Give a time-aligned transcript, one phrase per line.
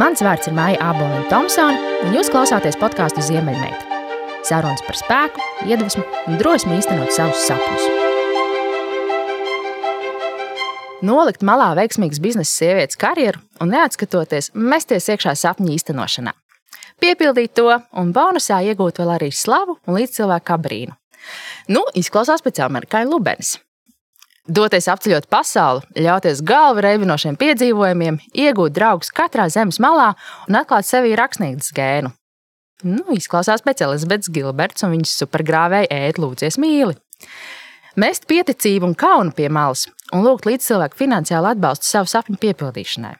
[0.00, 3.98] Mans vārds ir Maija Aboliņa Thompsone, un jūs klausāties podkāstu Ziemeļmeita.
[4.48, 7.84] Sarunas par spēku, iedvesmu un drosmi īstenot savus sapņus.
[11.04, 16.32] Nolikt malā veiksmīgas biznesa sievietes karjeru un neatskatoties, mesties iekšā sapņu īstenošanā.
[17.02, 20.96] Piepildīt to un bonusā iegūt vēl arī slavu un līdzcilvēku abrīnu.
[21.68, 23.58] Nu, izklausās pēc amerikāņu lubenes.
[24.42, 30.08] Doties apceļot pasauli, ļauties galvu reibinošiem piedzīvojumiem, iegūt draugus katrā zemes malā
[30.48, 32.10] un atklāt sevī rakstnieces gēnu.
[32.82, 36.98] Nu, izklausās pēc Elizabetes Gilberts un viņas supergrāvēja ēd lūdzies mīli.
[37.94, 43.14] Mest pieticību un kaunu pie malas un lūgt līdz cilvēku finansiālu atbalstu savu sapņu piepildīšanai.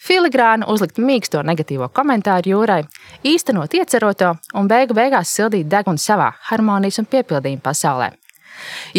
[0.00, 2.84] Filigrāni uzlikt mīksto negatīvo komentāru jūrai,
[3.26, 8.12] īstenot ieceroto un beigu beigās sildīt degunu savā harmonijas un piepildījuma pasaulē,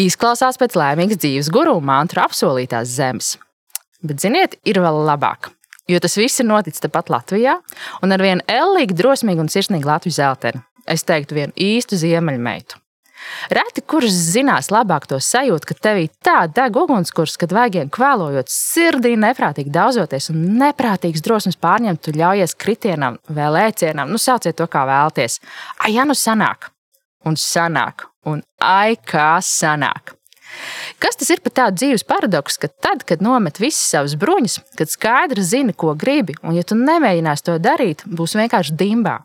[0.00, 3.36] Izklausās pēc laimīgas dzīves guru mantra apsolītās zemes.
[4.02, 5.52] Bet, ziniet, ir vēl labāk.
[5.90, 7.58] Jo tas viss ir noticis tepat Latvijā,
[8.02, 10.62] un ar vienu ellīgu, drosmīgu un sirsnīgu Latvijas zelteni.
[10.86, 12.82] Es teiktu, vienu īstu ziemeļmeitu.
[13.52, 19.14] Reti, kurš zinās labāk to sajūtu, ka tevī tā deg ugunskurs, kad vaigiem kvēlojot, sirdī
[19.20, 24.82] neprātīgi daudzoties un neprātīgs drosmes pārņemt, tu ļaujies kritienam, vēl ēcienam, nu sauciet to kā
[24.88, 25.38] vēlties.
[25.78, 26.71] Ai, ja nu sanāk,
[27.28, 30.16] un sanāk, un ai, kā sanāk.
[31.00, 34.90] Kas tas ir par tādu dzīves paradoksu, ka tad, kad nomet visas savas bruņas, kad
[34.90, 39.22] skaidri zini, ko gribi, un ja tu nemēģināsi to darīt, būs vienkārši dimbā.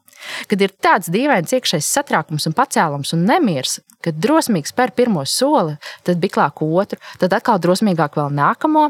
[0.49, 5.75] Kad ir tāds dīvains iekšējs satraukums un pacēlums un nemieris, kad drosmīgs spēr pirmo soli,
[6.07, 8.87] tad biklāk otru, tad atkal drosmīgāk vēl nākamo,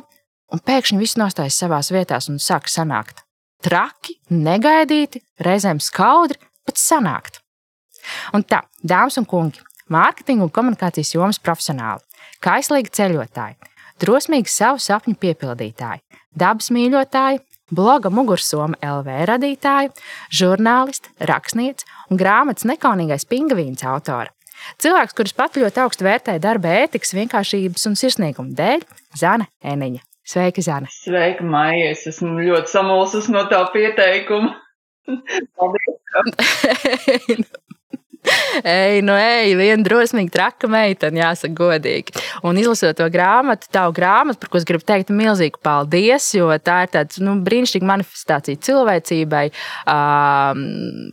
[0.53, 3.25] un pēkšņi viss nostājas savās vietās un sāk sanākt.
[3.66, 7.41] Traki, negaidīti, reizēm skaudri, bet sanākt.
[8.36, 9.63] Un tā, dāmas un kungi,
[9.94, 12.03] mārketinga un komunikācijas jomas profesionāli,
[12.44, 13.58] kaislīgi ceļotāji,
[14.02, 16.03] drosmīgi savu sapņu piepildītāji,
[16.38, 19.91] dabas mīļotāji, bloga mugursoma LV radītāji,
[20.31, 24.31] žurnālisti, rakstniece un grāmatas nekaunīgais pingvīns autora.
[24.81, 28.85] Cilvēks, kurš pat ļoti augstu vērtē darba ētikas, vienkāršības un sirsnīguma dēļ,
[29.18, 30.01] Zana Eniņa.
[30.28, 30.89] Sveika, Zana!
[30.91, 31.94] Sveika, Maija!
[31.94, 34.57] Es esmu ļoti samulsus no tā pieteikuma.
[35.56, 37.47] Paldies!
[38.63, 42.15] ej, nu, ej, viena drosmīga, traka meitene, jāsaka, godīgi.
[42.47, 46.81] Un izlasot to grāmatu, tavu grāmatu, par ko es gribu teikt milzīgu paldies, jo tā
[46.85, 49.45] ir tāda nu, brīnišķīga manifestācija cilvēcībai,
[49.93, 50.63] um,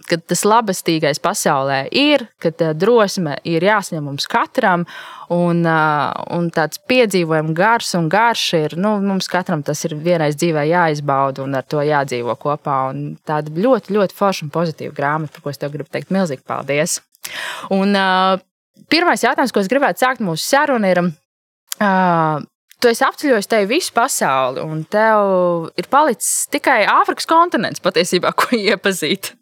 [0.09, 4.89] ka tas labestīgais pasaulē ir, ka drosme ir jāsņem mums katram.
[5.33, 10.37] Un, uh, un tāds piedzīvojums, gars un garš ir nu, mums katram tas ir vienreiz
[10.37, 12.77] dzīvē jāizbauda un ar to jādzīvo kopā.
[12.93, 16.45] Un tāda ļoti, ļoti forša un pozitīva grāmata, par ko es tev gribu teikt milzīgi
[16.45, 17.01] paldies.
[17.75, 18.41] Un, uh,
[18.93, 21.01] pirmais jautājums, ko es gribētu sākt mūsu sarunu, ir,
[21.79, 22.43] uh,
[22.81, 28.59] tu esi apceļojis te visu pasauli, un tev ir palicis tikai Āfrikas kontinents, patiesībā, ko
[28.59, 29.33] iepazīt.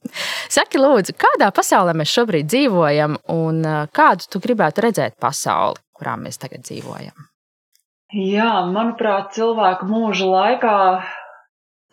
[0.52, 6.40] Saki, lūdzu, kādā pasaulē mēs šobrīd dzīvojam, un kādu tu gribētu redzēt pasauli, kurā mēs
[6.42, 7.28] tagad dzīvojam?
[8.12, 10.76] Jā, manuprāt, cilvēku mūža laikā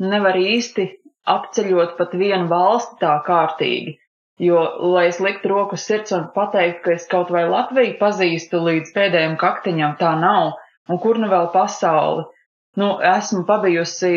[0.04, 0.90] nevar īsti
[1.30, 3.99] apceļot pat vienu valsti tā kārtīgi.
[4.40, 4.60] Jo,
[4.94, 9.34] lai es liktu roku sirds un pateiktu, ka es kaut vai Latviju pazīstu līdz pēdējiem
[9.40, 10.54] kaktiņam, tā nav.
[10.90, 12.24] Un kur nu vēl pasauli?
[12.80, 14.14] Nu, esmu pabijusi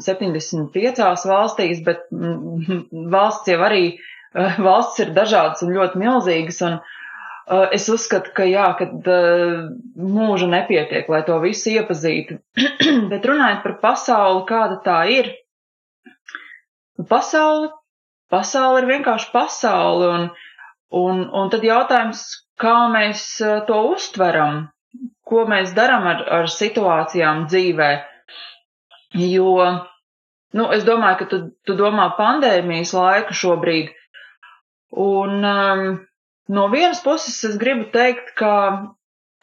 [0.00, 2.80] 75 mm, valstīs, bet mm,
[3.14, 3.84] valsts jau arī,
[4.32, 9.68] eh, valsts ir dažādas un ļoti milzīgas, un uh, es uzskatu, ka jā, kad uh,
[10.16, 12.40] mūža nepietiek, lai to visu iepazītu.
[13.12, 15.32] bet runājot par pasauli, kāda tā ir,
[17.12, 17.68] pasauli
[18.32, 20.28] pasaule ir vienkārši pasaule, un,
[21.02, 22.24] un, un tad jautājums,
[22.60, 24.66] kā mēs e, to uztveram,
[25.28, 27.90] ko mēs darām ar, ar situācijām dzīvē.
[29.20, 29.56] Jo,
[30.56, 33.92] nu, es domāju, ka tu, tu domā pandēmijas laika šobrīd,
[35.02, 35.84] un um,
[36.48, 38.54] no vienas puses es gribu teikt, ka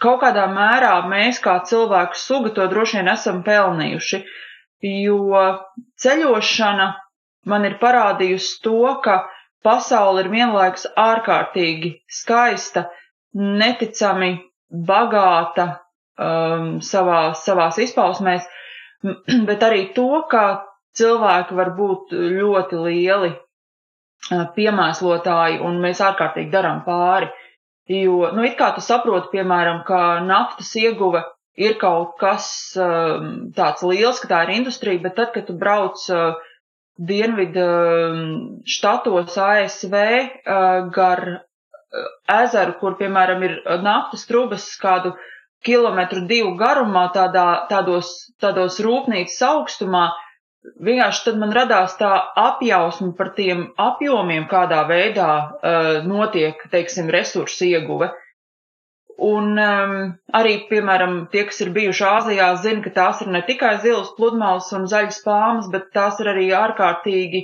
[0.02, 4.24] kaut kādā mērā mēs kā cilvēku suga to droši vien esam pelnījuši,
[4.90, 5.44] jo
[6.00, 6.90] ceļošana
[7.52, 9.20] man ir parādījusi to, ka
[9.66, 12.86] pasaule ir vienlaikus ārkārtīgi skaista,
[13.36, 14.32] neticami
[14.92, 15.68] bagāta
[16.20, 18.48] um, savā, savās izpausmēs,
[19.50, 20.46] bet arī to, ka
[21.00, 27.30] cilvēki var būt ļoti lieli uh, piemēslotāji un mēs ārkārtīgi darām pāri.
[27.90, 31.24] Jo, nu, it kā tu saproti, piemēram, ka naftas ieguve
[31.60, 32.46] ir kaut kas
[32.78, 36.38] um, tāds liels, ka tā ir industrija, bet tad, kad tu brauc uh,
[37.00, 38.22] dienvidu um,
[38.68, 42.08] štatos ASV uh, gar uh,
[42.44, 45.14] ezeru, kur, piemēram, ir naftas trubas kādu
[45.66, 50.10] kilometru divu garumā, tādā, tādos, tādos rūpnīcas augstumā,
[50.84, 57.72] vienkārši tad man radās tā apjausma par tiem apjomiem, kādā veidā uh, notiek, teiksim, resursu
[57.72, 58.12] ieguve.
[59.20, 59.94] Un um,
[60.40, 64.70] arī, piemēram, tie, kas ir bijuši Āzijā, zina, ka tās ir ne tikai zilas pludmales
[64.78, 67.42] un zaļas pāmas, bet tās ir arī ārkārtīgi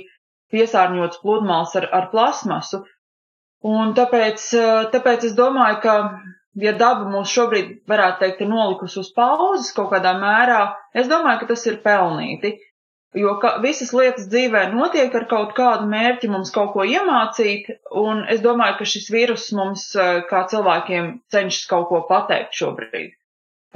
[0.54, 2.80] piesārņotas pludmales ar, ar plasmasu.
[3.66, 5.96] Un tāpēc, uh, tāpēc es domāju, ka,
[6.64, 10.62] ja daba mūs šobrīd, varētu teikt, ir nolikusi uz pauzes kaut kādā mērā,
[10.96, 12.54] es domāju, ka tas ir pelnīti.
[13.16, 18.26] Jo ka, visas lietas dzīvē notiek ar kaut kādu mērķi mums kaut ko iemācīt, un
[18.32, 23.14] es domāju, ka šis vīrus mums, eh, kā cilvēkiem, cenšas kaut ko pateikt šobrīd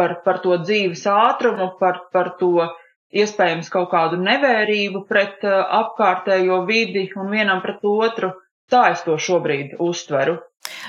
[0.00, 2.68] par, par to dzīves ātrumu, par, par to
[3.12, 8.30] iespējams kaut kādu nevērību pret uh, apkārtējo vidi un vienam pret otru.
[8.70, 10.38] Tā es to šobrīd uztveru.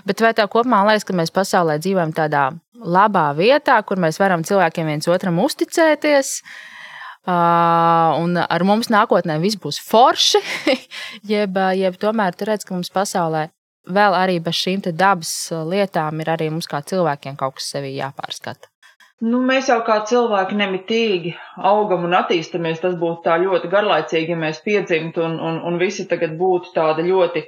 [0.05, 4.45] Bet vai tā kopumā liekas, ka mēs pasaulē dzīvojam tādā labā vietā, kur mēs varam
[4.45, 6.35] cilvēkiem viens otram uzticēties?
[6.41, 6.80] Uh,
[7.27, 10.41] un ar mums nākotnē viss būs forši,
[11.33, 13.47] jeb, jeb tomēr tu redz, ka mums pasaulē
[13.89, 18.71] vēl arī bez šīm dabas lietām ir arī mums kā cilvēkiem kaut kas sevī jāpārskata.
[19.21, 21.31] Nu, mēs jau kā cilvēki nemitīgi
[21.71, 22.79] augam un attīstamies.
[22.81, 27.05] Tas būtu tā ļoti garlaicīgi, ja mēs piedzimtu un, un, un visi tagad būtu tādi
[27.05, 27.43] ļoti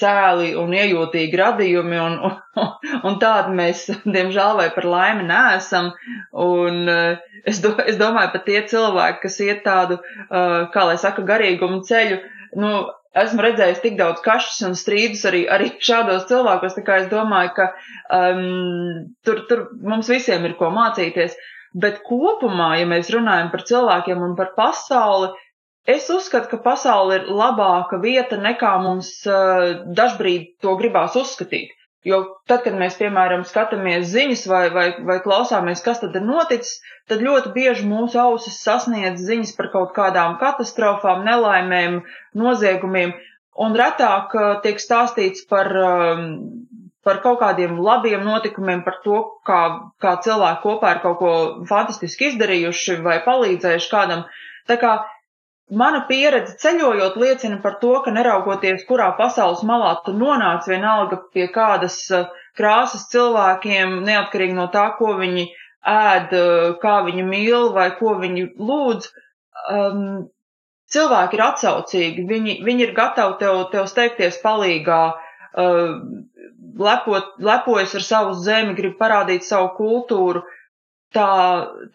[0.00, 2.36] cēli un iejūtīgi radījumi, un, un,
[3.06, 5.92] un tādi mēs, diemžēl, vai par laimi neesam.
[6.46, 10.98] Un uh, es, do, es domāju, pat tie cilvēki, kas iet tādu, uh, kā lai
[11.00, 12.20] saka, garīgumu ceļu,
[12.62, 12.72] nu,
[13.16, 17.54] esmu redzējis tik daudz kašas un strīdus arī, arī šādos cilvēkos, tā kā es domāju,
[17.58, 17.70] ka
[18.18, 21.38] um, tur, tur mums visiem ir ko mācīties.
[21.76, 25.34] Bet kopumā, ja mēs runājam par cilvēkiem un par pasauli,
[25.86, 31.70] Es uzskatu, ka pasaule ir labāka vieta nekā mums uh, dažbrīd to gribās uzskatīt.
[32.06, 32.18] Jo
[32.50, 36.76] tad, kad mēs, piemēram, skatāmies ziņas vai, vai, vai klausāmies, kas tad ir noticis,
[37.10, 42.00] tad ļoti bieži mūsu ausis sasniedz ziņas par kaut kādām katastrofām, nelaimēm,
[42.42, 43.14] noziegumiem,
[43.66, 46.28] un retāk uh, tiek stāstīts par, um,
[47.06, 49.60] par kaut kādiem labiem notikumiem, par to, kā,
[50.02, 51.34] kā cilvēki kopā ir kaut ko
[51.70, 54.26] fantastiski izdarījuši vai palīdzējuši kādam.
[54.66, 54.96] Tā kā
[55.66, 61.48] Mana pieredze ceļojot liecina par to, ka neraugoties, kurā pasaules malā tu nonāc, vienalga pie
[61.50, 65.48] kādas eh, krāsas cilvēkiem, neatkarīgi no tā, ko viņi
[65.90, 69.10] ēd, eh, kā viņi mīl vai ko viņi lūdz,
[69.72, 70.06] um,
[70.94, 75.94] cilvēki ir atsaucīgi, viņi, viņi ir gatavi tev, tev steigties palīgā, uh,
[76.78, 80.44] lepot, lepojas ar savu zemi, grib parādīt savu kultūru.
[81.16, 81.30] Tā,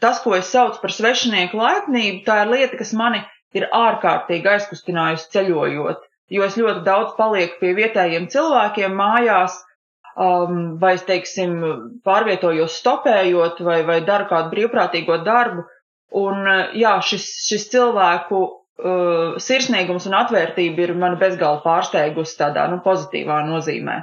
[0.01, 3.21] tas, ko es saucu par svešinieku laipnību, tā ir lieta, kas mani
[3.57, 9.57] ir ārkārtīgi aizkustinājusi ceļojot, jo es ļoti daudz palieku pie vietējiem cilvēkiem mājās,
[10.15, 11.59] um, vai es, teiksim,
[12.07, 15.67] pārvietojos stopējot vai, vai daru kādu brīvprātīgo darbu.
[16.21, 16.43] Un,
[16.75, 23.39] jā, šis, šis cilvēku uh, sirsnīgums un atvērtība ir mani bezgalīgi pārsteigusi tādā nu, pozitīvā
[23.47, 24.01] nozīmē.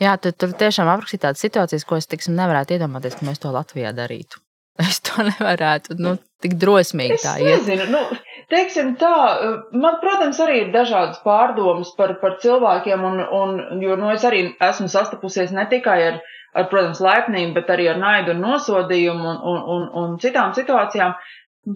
[0.00, 3.52] Jā, tad tur tiešām aprakstīt tādas situācijas, ko es teiksim, nevarētu iedomāties, ka mēs to
[3.54, 4.40] Latvijā darītu.
[4.82, 7.60] Es to nevarētu, nu, tik drosmīgi tā iet.
[7.60, 8.20] Es nezinu, nu,
[8.52, 9.14] Teiksim tā,
[9.72, 14.42] man, protams, arī ir dažādas pārdomas par, par cilvēkiem, un, un, jo, nu, es arī
[14.60, 16.18] esmu sastapusies ne tikai ar,
[16.52, 21.16] ar, protams, laipnību, bet arī ar naidu un nosodījumu un, un, un, un citām situācijām.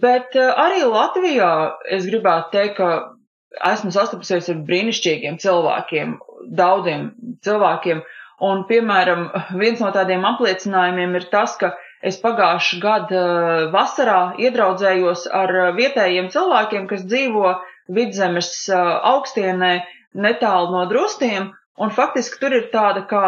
[0.03, 1.51] Bet eh, arī Latvijā
[1.97, 6.13] es gribētu teikt, ka esmu sastapusies ar brīnišķīgiem cilvēkiem,
[6.61, 7.09] daudziem
[7.47, 8.03] cilvēkiem,
[8.45, 9.29] un, piemēram,
[9.63, 11.73] viens no tādiem apliecinājumiem ir tas, ka
[12.05, 17.55] Es pagājušā gada eh, vasarā iedraudzējos ar eh, vietējiem cilvēkiem, kas dzīvo
[17.93, 19.71] vidzemes eh, augstienē
[20.13, 21.49] netālu no drustiem,
[21.81, 23.23] un faktiski tur ir tāda kā,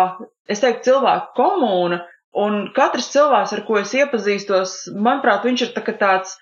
[0.50, 2.04] es teiktu, cilvēku komūna,
[2.38, 6.38] un katrs cilvēks, ar ko es iepazīstos, manuprāt, viņš ir tā tāds,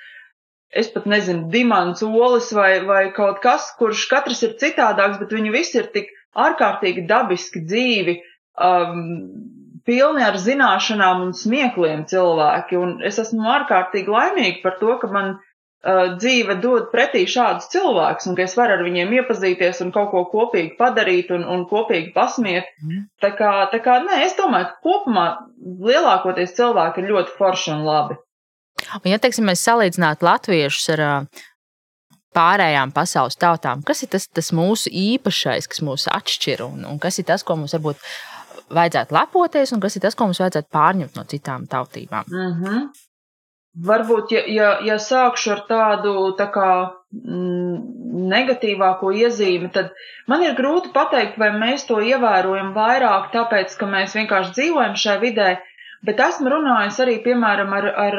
[0.76, 5.54] es pat nezinu, dimants olis vai, vai kaut kas, kurš katrs ir citādāks, bet viņi
[5.56, 8.20] visi ir tik ārkārtīgi dabiski dzīvi,
[8.60, 9.08] um,
[9.88, 15.34] pilni ar zināšanām un smiekliem cilvēki, un es esmu ārkārtīgi laimīga par to, ka man
[15.38, 20.12] uh, dzīve dod pretī šādus cilvēkus, un ka es varu ar viņiem iepazīties un kaut
[20.12, 22.70] ko kopīgi padarīt un, un kopīgi pasmiet.
[22.84, 23.08] Mm.
[23.24, 25.28] Tā kā, tā kā, nē, es domāju, ka kopumā
[25.88, 28.20] lielākoties cilvēki ir ļoti forši un labi.
[29.00, 31.46] Un, ja teiksim, mēs salīdzinātu latviešus ar uh,
[32.38, 37.18] pārējām pasaules tautām, kas ir tas, tas mūsu īpašais, kas mūs atšķir, un, un kas
[37.22, 38.04] ir tas, ko mums varbūt
[38.74, 42.26] vajadzētu lepoties, un kas ir tas, ko mums vajadzētu pārņemt no citām tautībām.
[42.32, 42.88] Mm -hmm.
[43.88, 46.70] Varbūt, ja, ja, ja sākšu ar tādu tā kā,
[47.14, 47.76] mm,
[48.32, 49.92] negatīvāko iezīmi, tad
[50.28, 55.20] man ir grūti pateikt, vai mēs to ievērojam vairāk, tāpēc, ka mēs vienkārši dzīvojam šajā
[55.20, 55.58] vidē,
[56.06, 58.18] Bet esmu runājis arī, piemēram, ar, ar,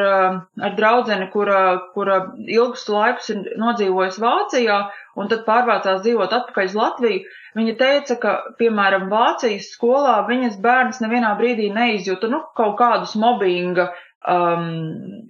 [0.67, 1.61] ar draudzeni, kura,
[1.95, 2.17] kura
[2.51, 4.79] ilgus laikus ir nodzīvojusi Vācijā
[5.19, 7.37] un tad pārvācās dzīvot atpakaļ uz Latviju.
[7.59, 13.89] Viņa teica, ka, piemēram, Vācijas skolā viņas bērns nevienā brīdī neizjūta nu, kaut kādus mobbinga
[13.91, 14.69] um,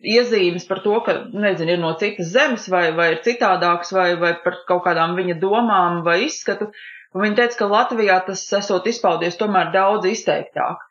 [0.02, 4.34] iezīmes par to, ka, nezinu, ir no citas zemes vai, vai ir citādāks vai, vai
[4.44, 6.70] par kaut kādām viņa domām vai izskatu.
[7.16, 10.84] Un viņa teica, ka Latvijā tas esot izpaudies tomēr daudz izteiktāk.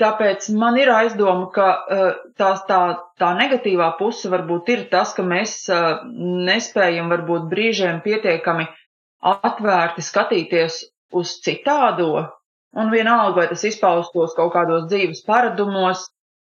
[0.00, 2.04] Tāpēc man ir aizdoma, ka uh,
[2.40, 2.80] tās, tā,
[3.20, 6.00] tā negatīvā puse varbūt ir tas, ka mēs uh,
[6.48, 8.64] nespējam varbūt brīžiem pietiekami
[9.30, 10.78] atvērti skatīties
[11.20, 12.24] uz citādo,
[12.72, 16.06] un vienalga, vai tas izpaustos kaut kādos dzīves paradumos,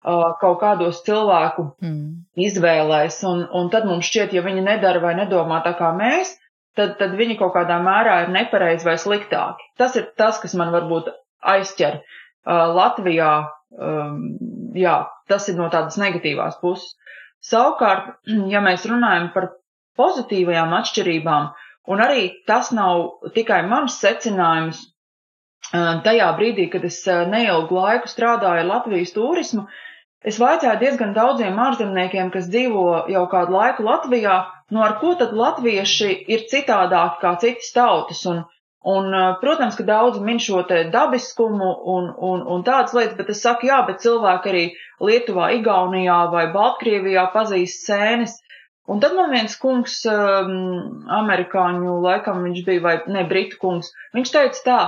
[0.06, 2.06] uh, kaut kādos cilvēku mm.
[2.46, 6.36] izvēlēs, un, un tad mums šķiet, ja viņi nedara vai nedomā tā kā mēs,
[6.78, 9.72] tad, tad viņi kaut kādā mērā ir nepareizi vai sliktāki.
[9.80, 11.10] Tas ir tas, kas man varbūt
[11.50, 11.98] aizķer.
[11.98, 12.16] Uh,
[12.46, 13.32] Latvijā,
[14.74, 14.96] jā,
[15.28, 16.94] tas ir no tādas negatīvās puses.
[17.44, 18.14] Savukārt,
[18.54, 19.50] ja mēs runājam par
[20.00, 21.50] pozitīvajām atšķirībām,
[21.90, 24.80] un arī tas nav tikai mans secinājums,
[25.70, 29.66] tajā brīdī, kad es neilgu laiku strādāju Latvijas turismu,
[30.24, 34.38] es vaicāju diezgan daudziem ārzemniekiem, kas dzīvo jau kādu laiku Latvijā,
[34.70, 38.42] no ar ko tad latvieši ir citādāki kā citas tautas, un
[38.80, 43.42] Un, protams, ka daudzi min šo te dabiskumu un, un, un tādas lietas, bet es
[43.44, 44.62] saku, jā, bet cilvēki arī
[45.04, 48.38] Lietuvā, Igaunijā vai Baltkrievijā pazīst sēnes.
[48.88, 54.32] Un tad man viens kungs, um, amerikāņu laikam viņš bija, vai ne, britu kungs, viņš
[54.32, 54.80] teica tā,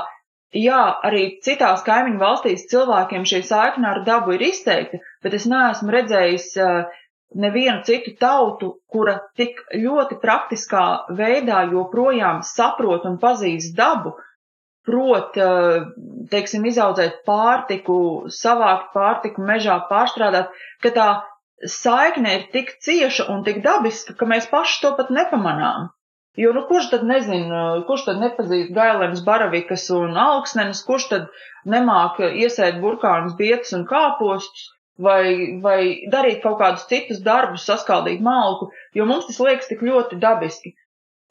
[0.57, 5.93] jā, arī citās kaimiņu valstīs cilvēkiem šī saikna ar dabu ir izteikta, bet es neesmu
[5.93, 6.99] redzējis uh,
[7.35, 10.85] nevienu citu tautu, kura tik ļoti praktiskā
[11.19, 14.15] veidā joprojām saprot un pazīst dabu,
[14.87, 15.85] prot, eh,
[16.31, 17.99] teiksim, izaudzēt pārtiku,
[18.43, 20.51] savākt pārtiku mežā, pārstrādāt,
[20.83, 21.09] ka tā
[21.63, 25.91] saikne ir tik cieša un tik dabiska, ka mēs paši to pat nepamanām.
[26.41, 31.27] Jo, nu, kurš tad nezina, kurš tad nepazīst gailenes, baravikas un augsnenes, kurš tad
[31.69, 35.81] nemāk iesēt burkānus, bietas un kāpostus, vai, vai
[36.13, 40.75] darīt kaut kādus citus darbus, saskaldīt malku, jo mums tas liekas tik ļoti dabiski.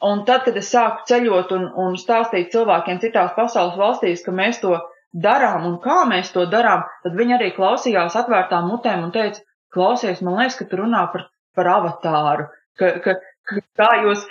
[0.01, 4.61] Un tad, kad es sāku ceļot un, un stāstīt cilvēkiem citās pasaules valstīs, ka mēs
[4.63, 4.79] to
[5.13, 9.43] darām un kā mēs to darām, tad viņi arī klausījās atvērtām mutēm un teica,
[9.75, 12.47] klausies, man liekas, ka tu runā par, par avatāru,
[12.79, 13.17] ka, ka,
[13.49, 14.21] Kā jūs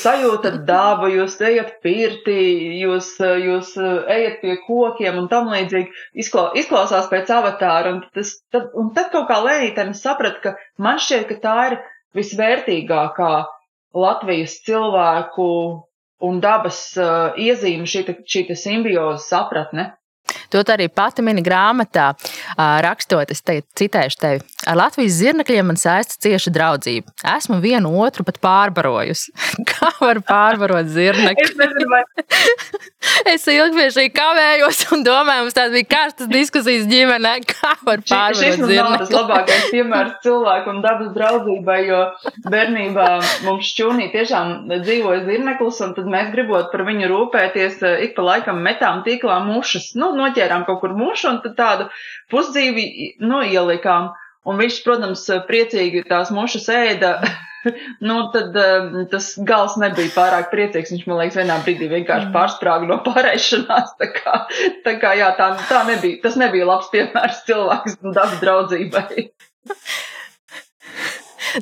[0.00, 2.40] sajūtat dabu, jūs ejat pirtī,
[2.80, 7.94] jūs, jūs ejat pie kokiem un tam līdzīgi izkla, izklausās pēc avatāra.
[7.94, 11.78] Un, tas, tad, un tad kaut kā lēnītēm sapratu, ka man šķiet, ka tā ir
[12.18, 13.30] visvērtīgākā
[13.96, 15.48] Latvijas cilvēku
[16.26, 18.04] un dabas uh, iezīme šī,
[18.34, 19.90] šī simbioza sapratne.
[20.50, 22.10] To arī pati mini grāmatā,
[22.58, 24.42] rakstot, es te citēšu tevi.
[24.68, 27.12] Ar Latvijas zirnekļiem man saista cieša draudzība.
[27.36, 29.34] Esmu vienu otru pat pārbarojusi.
[29.70, 31.54] Kā var pārbarot zirnekli?
[33.30, 38.58] es šī kavējos un domāju, mums tādas bija karstas diskusijas ģimenē, kā var pārbarot Šis
[38.58, 38.98] zirnekli.
[39.04, 42.02] Tas tas labākais piemērs cilvēku un dabas draudzībai, jo
[42.50, 43.08] bērnībā
[43.46, 48.60] mums šķūnī tiešām dzīvoja zirneklis, un tad mēs gribot par viņu rūpēties, ik pa laikam
[48.64, 49.92] metām tīklā mušas.
[50.00, 51.88] Nu, noķer noķērām kaut kur mušu un tādu
[52.32, 54.12] pusdzīvi, nu, ielikām.
[54.48, 57.20] Un viņš, protams, priecīgi tās mušas ēda.
[58.08, 60.94] nu, tad um, tas gals nebija pārāk priecīgs.
[60.94, 62.34] Viņš, man liekas, vienā brīdī vienkārši mm.
[62.36, 63.92] pārsprāga no pārēšanās.
[64.00, 64.38] Tā kā,
[64.86, 69.28] tā kā jā, tā, tā nebija, tas nebija labs piemērs cilvēks dabas draudzībai.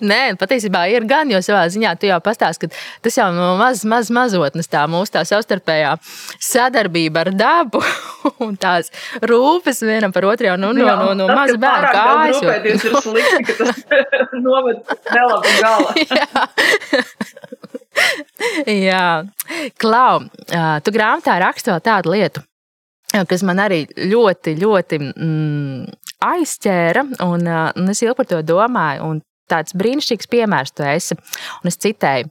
[0.02, 2.72] Nē, patiesībā ir gan, jo savā ziņā tu jau pastāsti, ka
[3.06, 5.92] tas jau no mazas, mazas mazotnes tā mūsu tā savstarpējā
[6.42, 7.80] sadarbība ar dabu
[8.44, 8.84] un tās
[9.22, 12.38] rūpes vienam par otru jau nu, no, no, no, no maza bērna kājas.
[12.42, 13.76] Tas ir slikti, ka tas
[14.46, 14.78] noved
[15.12, 15.90] nelaba gala.
[18.68, 19.24] Jā,
[19.80, 20.14] Klau,
[20.84, 22.40] tu grāmatā raksti vēl tādu lietu,
[23.30, 25.80] kas man arī ļoti, ļoti mm,
[26.28, 29.00] aizķēra, un, un es ilgi par to domāju.
[29.08, 29.16] Un
[29.50, 31.16] tāds brīnišķīgs piemērs tu esi.
[31.62, 32.28] Un es citēju,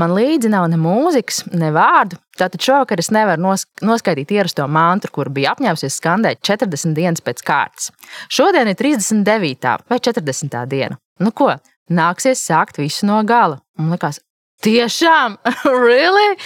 [0.00, 2.20] man līdzi nav ne mūzikas, ne vārdu.
[2.38, 7.90] Tātad šovakar es nevaru noskaidrot ierasto mantru, kur bija apņēmusies skandēt 40 dienas pēc kārtas.
[8.30, 9.74] Šodien ir 39.
[9.90, 10.62] vai 40.
[10.70, 11.00] diena.
[11.18, 11.50] Nu ko,
[11.90, 13.58] nāksies sākt visu no gala.
[13.78, 14.20] Man liekas,
[14.62, 15.40] tiešām,
[15.88, 16.38] really?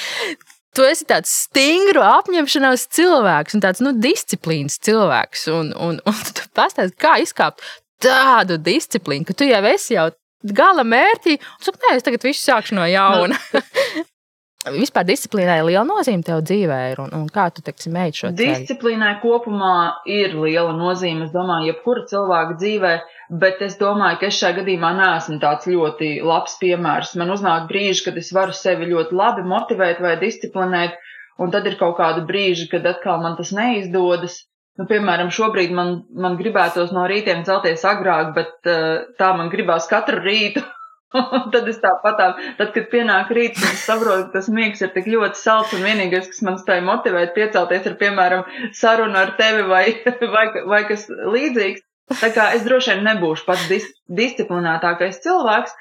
[0.73, 5.45] Tu esi tāds stingru apņemšanās cilvēks un tāds nu, disciplīnas cilvēks.
[5.53, 7.61] Un, un, un tu pastāsti, kā izkāpt
[8.03, 10.11] tādu disciplīnu, ka tu jau esi jau
[10.43, 13.39] gala mērķī, un saka, nē, es tagad visu sākšu no jauna.
[13.53, 18.15] Nu, vispār disciplīnai ir liela nozīme tev dzīvē, ir, un, un kā tu teiksim, ej
[18.19, 18.59] šo ceļu?
[18.63, 22.93] Disciplīnai kopumā ir liela nozīme, es domāju, jebkura cilvēka dzīvē,
[23.43, 27.17] bet es domāju, ka es šajā gadījumā neesmu tāds ļoti labs piemērs.
[27.23, 30.99] Man uznāk brīži, kad es varu sevi ļoti labi motivēt vai disciplinēt,
[31.43, 34.43] un tad ir kaut kāda brīža, kad atkal man tas neizdodas.
[34.81, 39.89] Nu, piemēram, šobrīd man, man gribētos no rītiem celties agrāk, bet uh, tā man gribās
[39.91, 40.63] katru rītu.
[41.53, 45.11] tad es tāpat, tā, tad, kad pienāk rīts, es saprotu, ka tas miegs ir tik
[45.13, 48.47] ļoti salds un vienīgais, kas man spēja motivēt piecelties, ir, piemēram,
[48.79, 49.85] saruna ar tevi vai,
[50.35, 51.85] vai, vai kas līdzīgs.
[52.17, 55.77] Tā kā es droši vien nebūšu pats dis, disciplinētākais cilvēks,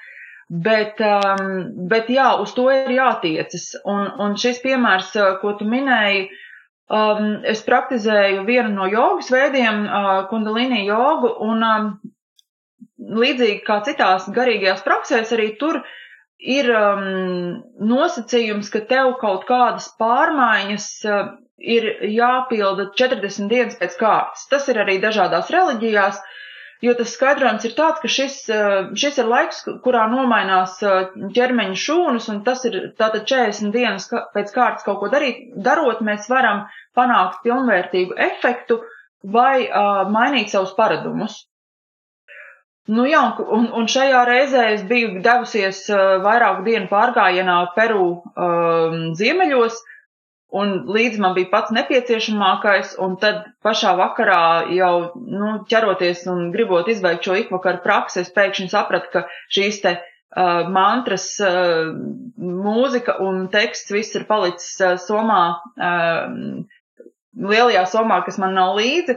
[0.68, 1.56] bet, um,
[1.92, 3.72] bet jā, uz to ir jātiecas.
[3.88, 6.41] Un, un šis piemērs, ko tu minēji, uh,
[6.92, 11.86] Um, es praktizēju vienu no jogas veidiem, uh, kundalīni jogu, un um,
[13.22, 15.80] līdzīgi kā citās garīgajās praksēs, arī tur
[16.42, 17.06] ir um,
[17.94, 21.32] nosacījums, ka tev kaut kādas pārmaiņas uh,
[21.62, 24.50] ir jāpilda 40 dienas pēc kārtas.
[24.52, 26.20] Tas ir arī dažādās reliģijās.
[26.20, 26.41] Uh,
[26.82, 31.78] jo tas skaidrojums ir tāds, ka šis, eh, šis ir laiks, kurā nomainās eh, ķermeņa
[31.84, 35.52] šūnas, un tas ir tātad 40 dienas pēc kārtas kaut ko darīt.
[35.68, 36.66] Darot, mēs varam
[36.98, 38.82] panākt pilnvērtīgu efektu
[39.22, 41.36] vai uh, mainīt savus paradumus.
[42.90, 43.22] Nu jā,
[43.54, 49.78] un, un šajā reizē es biju devusies uh, vairāku dienu pārgājienā Peru uh, ziemeļos,
[50.52, 54.44] un līdz man bija pats nepieciešamākais, un tad pašā vakarā
[54.76, 59.96] jau, nu, ķeroties un gribot izbeigt šo ikvakaru praksi, es pēkšņi sapratu, ka šīs te
[59.98, 61.94] uh, mantras, uh,
[62.38, 65.44] mūzika un teksts viss ir palicis uh, somā,
[65.80, 66.66] uh,
[67.32, 69.16] lielajā somā, kas man nav līdzi.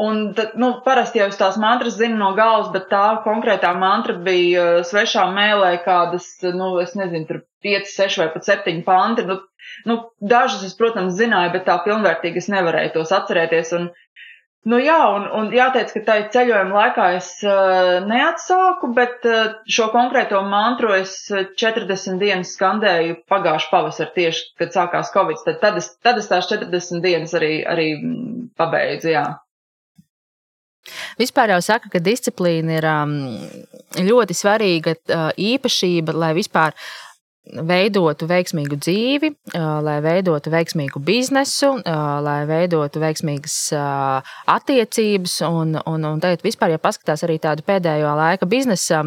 [0.00, 4.14] Un tad, nu, parasti jau es tās mantras zinu no galvas, bet tā konkrētā mantra
[4.14, 9.26] bija uh, svešā mēlē kādas, nu, es nezinu, tur 5, 6 vai pat 7 panti.
[9.28, 9.40] Nu,
[9.84, 13.72] Nu, dažus es, protams, zināju, bet tā pilnvērtīgi es nevarēju tos atcerēties.
[13.78, 13.86] Un,
[14.72, 19.88] nu, jā, un, un jāteic, ka tai ceļojuma laikā es uh, neatsāku, bet uh, šo
[19.94, 25.44] konkrēto mantru es 40 dienas skandēju pagājuši pavasar tieši, kad sākās Covid.
[25.46, 27.92] Tad, tad, es, tad es tās 40 dienas arī, arī
[28.60, 29.28] pabeidzu, jā.
[31.20, 33.14] Vispār jau saka, ka disciplīna ir um,
[34.00, 36.90] ļoti svarīga uh, īpašība, lai vispār uh,
[37.48, 41.72] veidotu veiksmīgu dzīvi, lai veidotu veiksmīgu biznesu,
[42.24, 43.56] lai veidotu veiksmīgas
[44.50, 45.40] attiecības.
[45.48, 49.02] Un, un, un tagad vispār, ja paskatās arī tādu pēdējo laika biznesa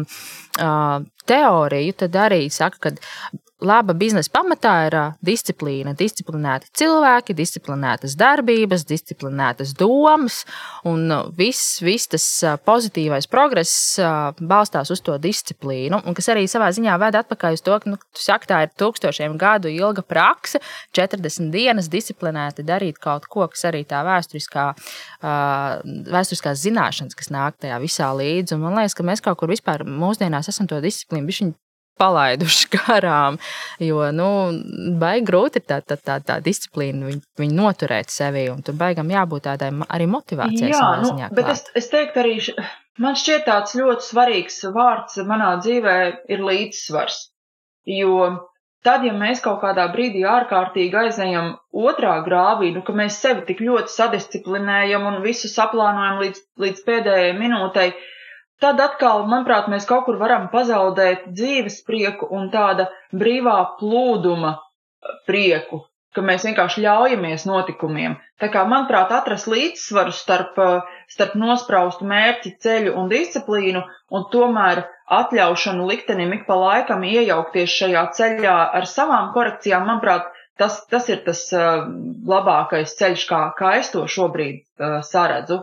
[1.30, 9.74] teoriju, tad arī saka, ka laba biznesa pamatā ir disciplīna, disciplinēti cilvēki, disciplinētas darbības, disciplinētas
[9.78, 10.40] domas,
[10.88, 11.06] un
[11.38, 12.26] viss, viss tas
[12.66, 14.00] pozitīvais progress
[14.40, 18.00] balstās uz to disciplīnu, un kas arī savā ziņā ved atpakaļ uz to, ka, nu,
[18.02, 20.60] tu saki, tā ir tūkstošiem gadu ilga prakse,
[20.96, 24.70] 40 dienas disciplinēti darīt kaut ko, kas arī tā vēsturiskā,
[25.22, 29.86] vēsturiskās zināšanas, kas nāk tajā visā līdzi, un man liekas, ka mēs kaut kur vispār
[29.86, 31.30] mūsdienās esam to disciplīnu
[31.98, 33.38] palaiduši garām.
[33.82, 34.28] Jo, nu,
[35.00, 39.48] baigi grūti tā, tā, tā, tā disciplīna, viņu, viņu noturēt sevi, un tur baigam jābūt
[39.48, 40.72] tādai arī motivācijai.
[40.72, 42.34] Jā, nu, ziņā, bet es, es teiktu arī,
[43.02, 46.00] man šķiet tāds ļoti svarīgs vārds manā dzīvē
[46.34, 47.20] ir līdzsvars.
[47.90, 48.30] Jo
[48.84, 53.60] tad, ja mēs kaut kādā brīdī ārkārtīgi aizējam otrā grāvī, nu, ka mēs sevi tik
[53.64, 58.10] ļoti sadisciplinējam un visu saplānojam līdz, līdz pēdējai minūtei, uh,
[58.64, 64.54] tad atkal, manuprāt, mēs kaut kur varam pazaudēt dzīves prieku un tāda brīvā plūduma
[65.28, 65.82] prieku,
[66.16, 68.16] ka mēs vienkārši ļaujamies notikumiem.
[68.40, 70.56] Tā kā, manuprāt, atrast līdzsvaru starp,
[71.12, 74.84] starp nospraustu mērķi, ceļu un disciplīnu un tomēr
[75.18, 81.20] atļaušanu liktenim ik pa laikam iejaukties šajā ceļā ar savām korekcijām, manuprāt, tas, tas ir
[81.26, 81.84] tas uh,
[82.30, 85.60] labākais ceļš, kā, kā es to šobrīd uh, saredzu.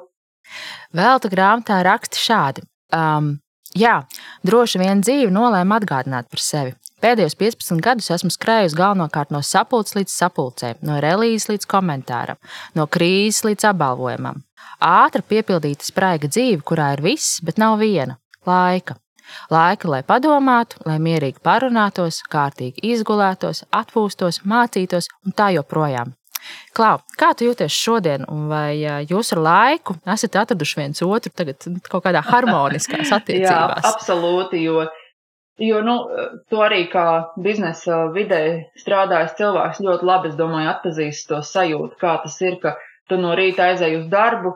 [0.95, 2.67] Vēl tu grāmatā raksti šādi.
[2.95, 3.33] Um,
[3.77, 4.01] jā,
[4.47, 6.75] droši vien dzīve nolēma atgādināt par sevi.
[7.01, 12.37] Pēdējos 15 gadus esmu skrējusi galvenokārt no sapulces līdz sapulcē, no relīzes līdz komentāram,
[12.77, 14.43] no krīzes līdz apbalvojumam.
[14.85, 18.19] Ātra piepildīta spraiga dzīve, kurā ir viss, bet nav viena-
[18.51, 18.97] laika.
[19.49, 26.13] Laika, lai padomātu, lai mierīgi parunātos, kārtīgi izgulētos, atpūstos, mācītos un tā joprojām.
[26.77, 31.67] Klau, kā tu jūties šodien, un vai jūs ar laiku esat atraduši viens otru tagad
[31.89, 33.83] kaut kādā harmoniskās attiecībās?
[33.83, 34.85] Jā, absolūti, jo,
[35.61, 35.97] jo nu,
[36.49, 37.05] tu arī kā
[37.37, 38.43] biznesa vidē
[38.79, 42.77] strādājis cilvēks ļoti labi, es domāju, atpazīst to sajūtu, kā tas ir, ka
[43.09, 44.55] tu no rīta aizēji uz darbu,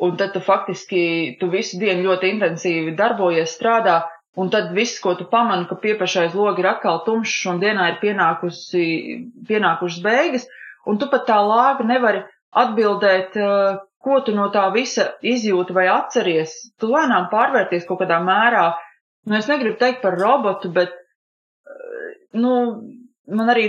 [0.00, 4.00] un tad tu faktiski tu visu dienu ļoti intensīvi darbojies, strādā,
[4.38, 7.96] Un tad viss, ko tu pamani, ka piepašais logi ir atkal tumšs un dienā ir
[8.02, 8.84] pienākusi,
[9.48, 10.46] pienākušas beigas,
[10.90, 12.24] un tu pat tā lāga nevari
[12.62, 16.54] atbildēt, uh, ko tu no tā visa izjūti vai atceries.
[16.80, 18.70] Tu lēnām pārvērties kaut kādā mērā.
[19.28, 22.54] Nu, es negribu teikt par robotu, bet, uh, nu,
[23.30, 23.66] man arī,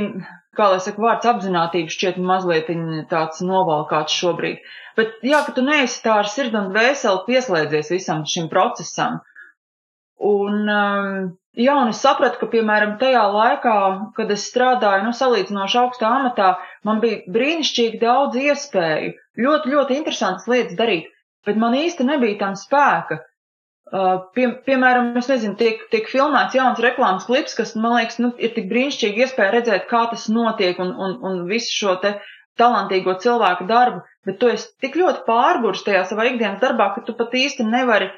[0.58, 2.72] kā lai saka, vārds apzinātība šķiet mazliet
[3.12, 4.64] tāds novalkāts šobrīd.
[4.98, 9.22] Bet, jā, ka tu neesi tā ar sirdi un dvēseli pieslēdzies visam šim procesam.
[10.22, 13.78] Un, um, jā, un es sapratu, ka, piemēram, tajā laikā,
[14.18, 16.52] kad es strādāju, nu, salīdzinoši augstā amatā,
[16.86, 21.10] man bija brīnišķīgi daudz iespēju, ļoti, ļoti interesantas lietas darīt,
[21.48, 23.24] bet man īsti nebija tam spēka.
[23.92, 28.30] Uh, pie, piemēram, es nezinu, tiek, tiek filmēts jauns reklāmas klips, kas, man liekas, nu,
[28.40, 32.14] ir tik brīnišķīgi iespēja redzēt, kā tas notiek un, un, un visu šo te
[32.62, 37.18] talantīgo cilvēku darbu, bet tu esi tik ļoti pārgurs tajā savā ikdienas darbā, ka tu
[37.18, 38.12] pat īsti nevari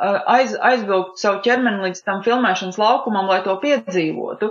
[0.00, 4.50] aiz, aizvilkt savu ķermeni līdz tam filmēšanas laukumam, lai to piedzīvotu.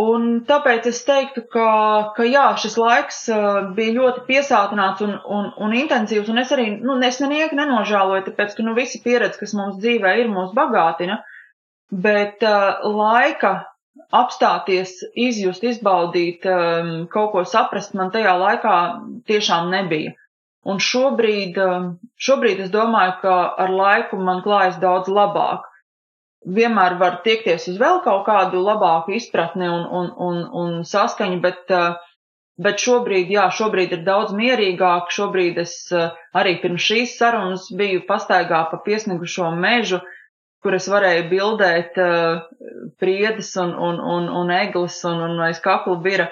[0.00, 1.70] Un tāpēc es teiktu, ka,
[2.14, 3.24] ka jā, šis laiks
[3.74, 8.54] bija ļoti piesātināts un, un, un intensīvs, un es arī, nu, es nenieku nenožēloju, tāpēc,
[8.54, 11.18] ka, nu, visi pieredze, kas mums dzīvē ir, mūs bagātina,
[11.90, 13.52] bet uh, laika
[14.14, 18.76] apstāties, izjust, izbaudīt, um, kaut ko saprast, man tajā laikā
[19.30, 20.14] tiešām nebija.
[20.68, 21.88] Un šobrīd, um,
[22.20, 25.64] šobrīd es domāju, ka ar laiku man klājas daudz labāk.
[26.44, 31.64] Vienmēr var tiekties uz vēl kaut kādu labāku izpratni un, un, un, un saskaņu, bet,
[31.72, 31.96] uh,
[32.60, 35.08] bet šobrīd, jā, šobrīd ir daudz mierīgāk.
[35.16, 40.02] Šobrīd es uh, arī pirms šīs sarunas biju pastaigā pa piesnigušo mežu,
[40.60, 42.44] kur es varēju bildēt uh,
[43.00, 46.28] priedes un, un, un, un eglis un, un aiz kakla bira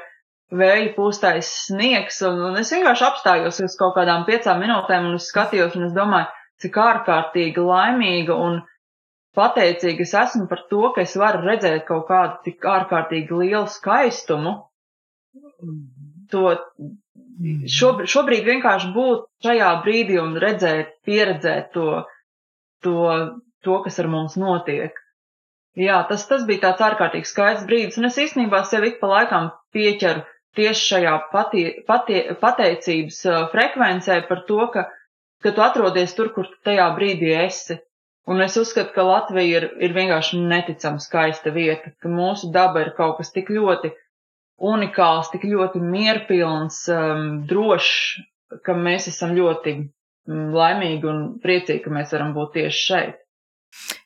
[0.55, 5.77] vēja pūstais sniegs, un, un es vienkārši apstājos uz kaut kādām piecām minūtēm un skatījos,
[5.77, 6.31] un es domāju,
[6.63, 8.63] cik ārkārtīgi laimīga un
[9.39, 14.55] pateicīga es esmu par to, ka es varu redzēt kaut kādu tik ārkārtīgi lielu skaistumu.
[16.33, 16.45] To
[17.79, 22.03] šobrīd, šobrīd vienkārši būt šajā brīdī un redzēt, pieredzēt to,
[22.85, 22.97] to,
[23.65, 24.97] to kas ar mums notiek.
[25.79, 29.53] Jā, tas, tas bija tāds ārkārtīgi skaists brīdis, un es īstenībā sev ik pa laikam
[29.77, 30.25] pieķeru
[30.57, 33.21] tieši šajā patie, patie, pateicības
[33.53, 34.89] frekvencē par to, ka,
[35.45, 37.79] ka tu atrodies tur, kur tu tajā brīdī esi.
[38.29, 42.93] Un es uzskatu, ka Latvija ir, ir vienkārši neticama skaista vieta, ka mūsu daba ir
[42.97, 43.95] kaut kas tik ļoti
[44.69, 48.19] unikāls, tik ļoti mierpilns, um, drošs,
[48.65, 49.79] ka mēs esam ļoti
[50.29, 53.23] laimīgi un priecīgi, ka mēs varam būt tieši šeit.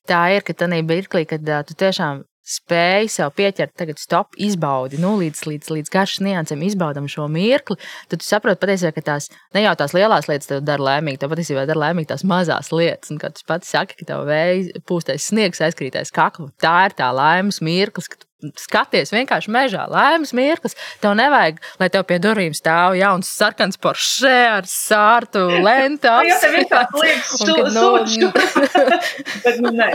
[0.07, 4.99] Tā ir, ka tajā mirklī, kad uh, tu tiešām spēj sev pieķert, tagad stop, izbaudi,
[5.03, 7.79] nu, līdz, līdz, līdz garšas niansēm, izbaudam šo mirkli,
[8.11, 11.33] tad tu saproti patiesībā, ka tās ne jau tās lielās lietas tev dara laimīgi, tev
[11.35, 13.13] patiesībā dara laimīgi tās mazās lietas.
[13.15, 17.13] Un, kad tu pats saki, ka tev vēja pūstais sniegs aizkrītais kaklu, tā ir tā
[17.15, 20.77] laimes mirklis, ka tu skaties vienkārši mežā, laimes mirklis.
[21.03, 26.13] Tev nevajag, lai tev pie durvīm stāv jauns sarkans poršē ar sārtu lentu.
[26.31, 28.19] Jā, tev tāds liekas, šūs,
[29.47, 29.93] bet nu nē.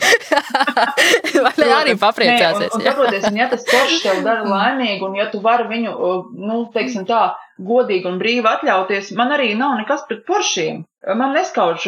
[1.58, 2.70] Vai arī papriecāsies?
[2.70, 5.66] Nē, un, un, saproties, un ja tas poršs tev dara laimīgu, un ja tu vari
[5.70, 5.94] viņu,
[6.40, 10.84] nu, teiksim tā, godīgi un brīvi atļauties, man arī nav nekas pret poršiem.
[11.16, 11.86] Man neskauž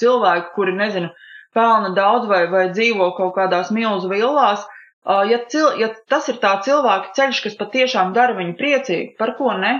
[0.00, 1.10] cilvēki, kuri, nezinu,
[1.56, 4.66] pelna daudz vai, vai dzīvo kaut kādās milzu villās.
[5.06, 9.54] Ja, cil, ja tas ir tā cilvēka ceļš, kas patiešām dara viņu priecīgi, par ko
[9.56, 9.72] ne?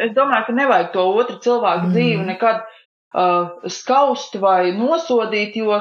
[0.00, 1.94] Es domāju, ka nevajag to otru cilvēku mm.
[1.96, 5.80] dzīvi nekad uh, skaust vai nosodīt, jo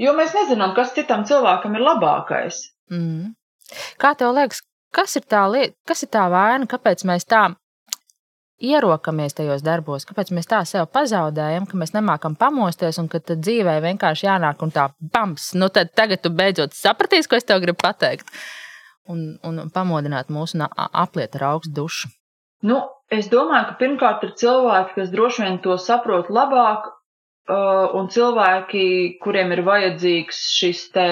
[0.00, 2.62] Jo mēs nezinām, kas citam cilvēkam ir labākais.
[2.92, 3.34] Mm.
[4.00, 4.62] Kā tev liekas,
[4.94, 7.50] kas ir tā lieta, kas ir tā vaina, kāpēc mēs tā
[8.62, 13.76] ierokamies tajos darbos, kāpēc mēs tā sev pazaudējam, ka mēs nemākam pamosties un ka dzīvē
[13.84, 15.52] vienkārši jānāk un tā pams.
[15.58, 18.30] Nu, tad tagad tu beidzot sapratīsi, ko es tev gribu pateikt.
[19.10, 22.10] Un, un pamodināt mūsu un apliet ar augstu dušu.
[22.62, 22.78] Nu,
[23.10, 26.92] es domāju, ka pirmkārt ir cilvēki, kas droši vien to saprot labāk
[27.50, 31.06] Uh, un cilvēki, kuriem ir vajadzīgs šis te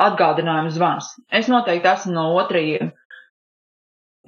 [0.00, 1.10] atgādinājums zvans.
[1.28, 2.94] Es noteikti esmu no otrajiem.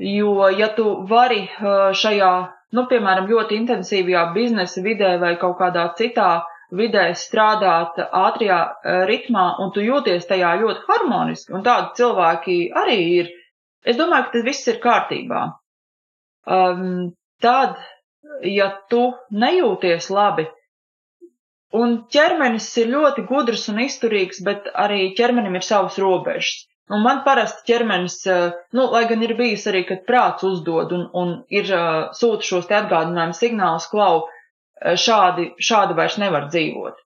[0.00, 2.32] Jo, ja tu vari uh, šajā,
[2.76, 6.30] nu, piemēram, ļoti intensīvajā biznesa vidē vai kaut kādā citā
[6.72, 12.98] vidē strādāt ātrijā uh, ritmā, un tu jūties tajā ļoti harmoniski, un tādi cilvēki arī
[13.18, 13.32] ir,
[13.84, 15.42] es domāju, ka tas viss ir kārtībā.
[16.48, 17.12] Um,
[17.44, 17.76] tad,
[18.46, 20.48] ja tu nejūties labi,
[21.70, 26.64] Un ķermenis ir ļoti gudrs un izturīgs, bet arī ķermenim ir savas robežas.
[26.90, 31.04] Un man parasti ķermenis, eh, nu, lai gan ir bijis arī, kad prāts uzdod un,
[31.20, 31.28] un
[31.60, 34.24] ir eh, sūta šos te atgādinājumu signālus, klau,
[34.80, 36.96] eh, šādi, šādi vairs nevar dzīvot.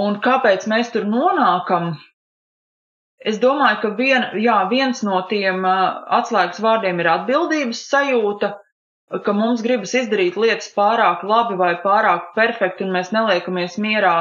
[0.00, 1.92] Un kāpēc mēs tur nonākam?
[3.30, 8.52] Es domāju, ka vien, jā, viens no tiem atslēgas vārdiem ir atbildības sajūta,
[9.26, 14.14] ka mums gribas izdarīt lietas pārāk labi vai pārāk perfekti, un mēs neliekamies mierā,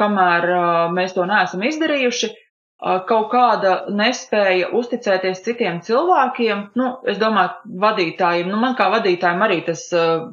[0.00, 0.48] kamēr
[0.96, 2.32] mēs to neesam izdarījuši.
[2.78, 9.56] Kaut kāda nespēja uzticēties citiem cilvēkiem, nu, es domāju, vadītājiem, nu, man kā vadītājiem arī
[9.66, 9.88] tas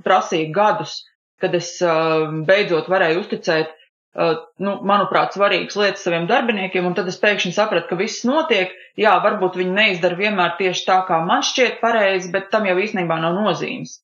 [0.05, 0.99] prasīja gadus,
[1.41, 1.71] kad es
[2.45, 3.73] beidzot varēju uzticēt
[4.15, 8.71] Uh, nu, manuprāt, svarīgas lietas saviem darbiniekiem, un tad es pēkšņi sapratu, ka viss notiek.
[8.95, 13.17] Jā, varbūt viņi neizdara vienmēr tieši tā, kā man šķiet pareizi, bet tam jau īstenībā
[13.19, 13.97] nav nozīmes.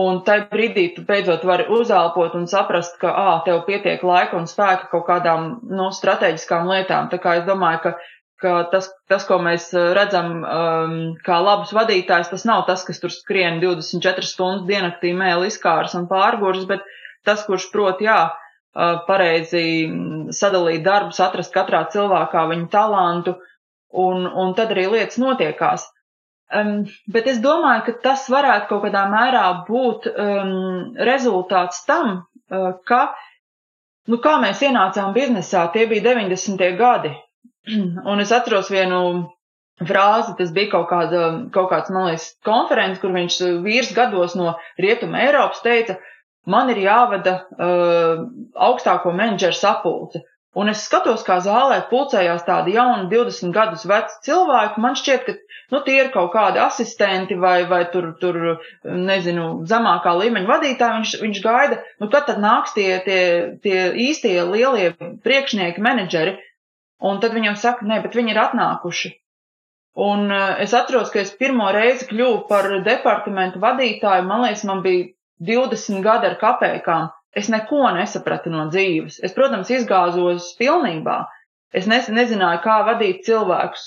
[0.00, 4.46] Un tajā brīdī tu beidzot vari uzelpot un saprast, ka, ā, tev pietiek laika un
[4.48, 7.10] spēka kaut kādām, nu, strateģiskām lietām.
[7.12, 7.92] Tā kā es domāju, ka,
[8.40, 10.94] ka tas, tas, ko mēs redzam, um,
[11.26, 16.08] kā labus vadītājs, tas nav tas, kas tur skrien 24 stundas diennaktī mēli izkārs un
[16.08, 16.88] pārgurs, bet
[17.28, 18.30] tas, kurš prot, jā,
[19.06, 19.64] pareizi
[20.32, 23.36] sadalīt darbus, atrast katrā cilvēkā viņa talantu,
[23.92, 25.84] un, un tad arī lietas notiekās.
[26.52, 30.56] Um, bet es domāju, ka tas varētu kaut kādā mērā būt um,
[31.08, 33.02] rezultāts tam, uh, ka,
[34.10, 36.66] nu, kā mēs ienācām biznesā, tie bija 90.
[36.76, 37.14] gadi.
[38.10, 39.00] Un es atceros vienu
[39.88, 41.22] frāzi, tas bija kaut, kāda,
[41.54, 45.96] kaut kāds, man liekas, konferences, kur viņš vīrs gados no Rietuma Eiropas teica,
[46.46, 48.26] man ir jāvada uh,
[48.68, 50.24] augstāko menedžeru sapulce.
[50.52, 54.82] Un es skatos, kā zālē pulcējās tādi jauni, 20 gadus veci cilvēki.
[54.84, 58.38] Man šķiet, ka nu, tie ir kaut kādi asistenti vai, vai tur, tur,
[58.84, 60.98] nezinu, zemākā līmeņa vadītāji.
[60.98, 63.22] Viņš, viņš gaida, nu, kad tad nāks tie, tie,
[63.64, 64.92] tie īstie lielie
[65.24, 66.36] priekšnieki, menedžeri.
[67.02, 69.14] Un tad viņam saka, nē, bet viņi ir atnākuši.
[70.04, 74.28] Un uh, es atceros, ka es pirmo reizi kļuvu par departamentu vadītāju.
[74.28, 75.08] Man liekas, man bija
[75.48, 79.20] 20 gadi ar kapekām, es neko nesapratu no dzīves.
[79.24, 81.22] Es, protams, izgāzos pilnībā.
[81.72, 83.86] Es ne, nezināju, kā vadīt cilvēkus,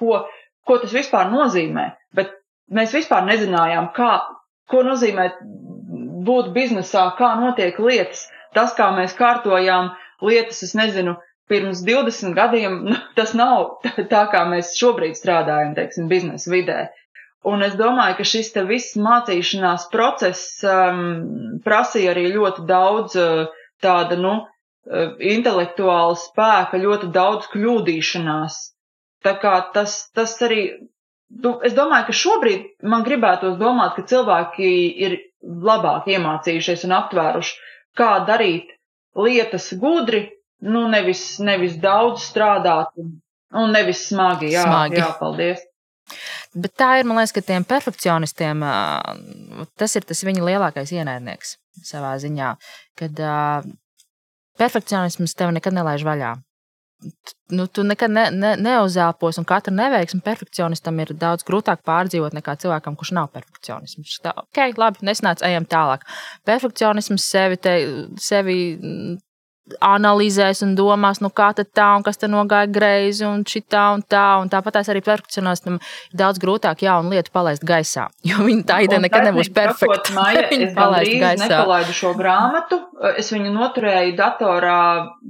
[0.00, 0.22] ko,
[0.66, 2.30] ko tas vispār nozīmē, bet
[2.70, 4.12] mēs vispār nezinājām, kā,
[4.70, 5.28] ko nozīmē
[6.24, 8.28] būt biznesā, kā notiek lietas.
[8.54, 9.90] Tas, kā mēs kārtojām
[10.22, 11.16] lietas, es nezinu,
[11.50, 12.78] pirms 20 gadiem,
[13.18, 16.78] tas nav tā, kā mēs šobrīd strādājam, teiksim, biznesa vidē.
[17.44, 23.50] Un es domāju, ka šis viss mācīšanās process um, prasīja arī ļoti daudz uh,
[23.84, 28.56] tāda, nu, uh, intelektuāla spēka, ļoti daudz kļūdīšanās.
[29.24, 30.62] Tā kā tas, tas arī,
[31.44, 34.72] nu, es domāju, ka šobrīd man gribētos domāt, ka cilvēki
[35.04, 37.54] ir labāk iemācījušies un aptvēruši,
[37.98, 38.72] kā darīt
[39.20, 40.26] lietas gudri,
[40.64, 43.18] nu, nevis, nevis daudz strādāt un,
[43.52, 44.54] un nevis smagi.
[44.56, 45.00] Jā, smagi.
[45.00, 45.64] jā paldies.
[46.54, 48.62] Bet tā ir, man liekas, ka tiem perfekcionistiem
[49.80, 52.52] tas ir tas viņa lielākais ienaidnieks savā ziņā.
[52.98, 53.66] Kad uh,
[54.60, 56.34] perfekcionisms tev nekad nelaiž vaļā.
[57.52, 62.54] Nu, tu nekad ne, ne, neuzēlpos, un katra neveiksme perfekcionistam ir daudz grūtāk pārdzīvot nekā
[62.62, 64.14] cilvēkam, kurš nav perfekcionisms.
[64.24, 66.06] Tā, ok, labi, nesnāc, ejam tālāk.
[66.48, 67.74] Perfekcionisms sevi, te,
[68.22, 68.56] sevi
[69.84, 74.02] analizēs un domās, nu kā tad tā, un kas te nogāja greizi, un šitā un
[74.04, 74.24] tā.
[74.42, 79.02] Un tāpat arī perfekcionistam ir daudz grūtāk jaunu lietu palaist gaisā, jo viņa tā ideja
[79.04, 80.16] nekad nebūs perfekta.
[80.16, 82.80] Maija, es gandrīz nepalaidu šo grāmatu,
[83.16, 84.80] es viņu noturēju datorā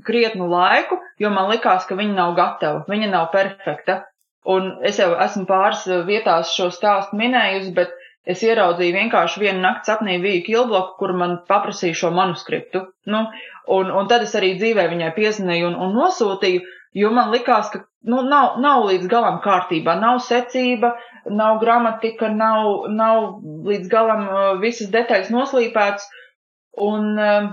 [0.07, 4.03] krietnu laiku, jo man likās, ka viņa nav gatava, viņa nav perfekta.
[4.45, 7.95] Un es jau esmu pāris vietās šo stāstu minējusi, bet
[8.25, 12.81] Es ieraudzīju vienkārši vienu nakts sapnī Viju Kilbloku, kur man paprasīja šo manuskriptu.
[13.13, 13.27] Nu,
[13.77, 16.63] un, un tad es arī dzīvē viņai piezvanīju un, un nosūtīju,
[16.97, 20.95] jo man likās, ka nu, nav, nav līdz galam kārtībā, nav secība,
[21.29, 26.09] nav gramatika, nav, nav līdz galam uh, visas detaļas noslīpētas.
[26.89, 27.53] Un, uh,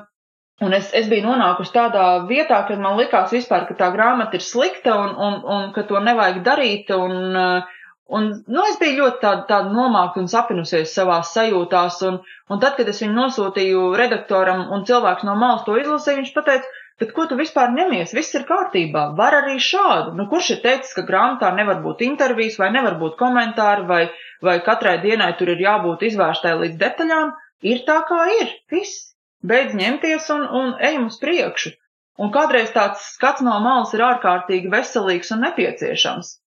[0.63, 4.47] un es, es biju nonākusi tādā vietā, kad man likās vispār, ka tā grāmata ir
[4.47, 6.95] slikta un, un, un ka to nevajag darīt.
[6.95, 7.77] Un, uh,
[8.11, 12.17] Un, nu, es biju ļoti tāda, tāda nomākta un sapinusies savās sajūtās, un,
[12.51, 16.73] un tad, kad es viņu nosūtīju redaktoram un cilvēks no malas to izlasīja, viņš pateica,
[16.99, 20.11] bet ko tu vispār ņemies, viss ir kārtībā, var arī šādu.
[20.19, 24.01] Nu, kurš ir teicis, ka grāmatā nevar būt intervijas vai nevar būt komentāri vai,
[24.43, 27.31] vai katrai dienai tur ir jābūt izvērstai līdz detaļām,
[27.71, 29.07] ir tā kā ir, viss.
[29.47, 31.71] Beidz ņemties un, un ejam uz priekšu.
[32.19, 36.40] Un kādreiz tāds skats no malas ir ārkārtīgi veselīgs un nepieciešams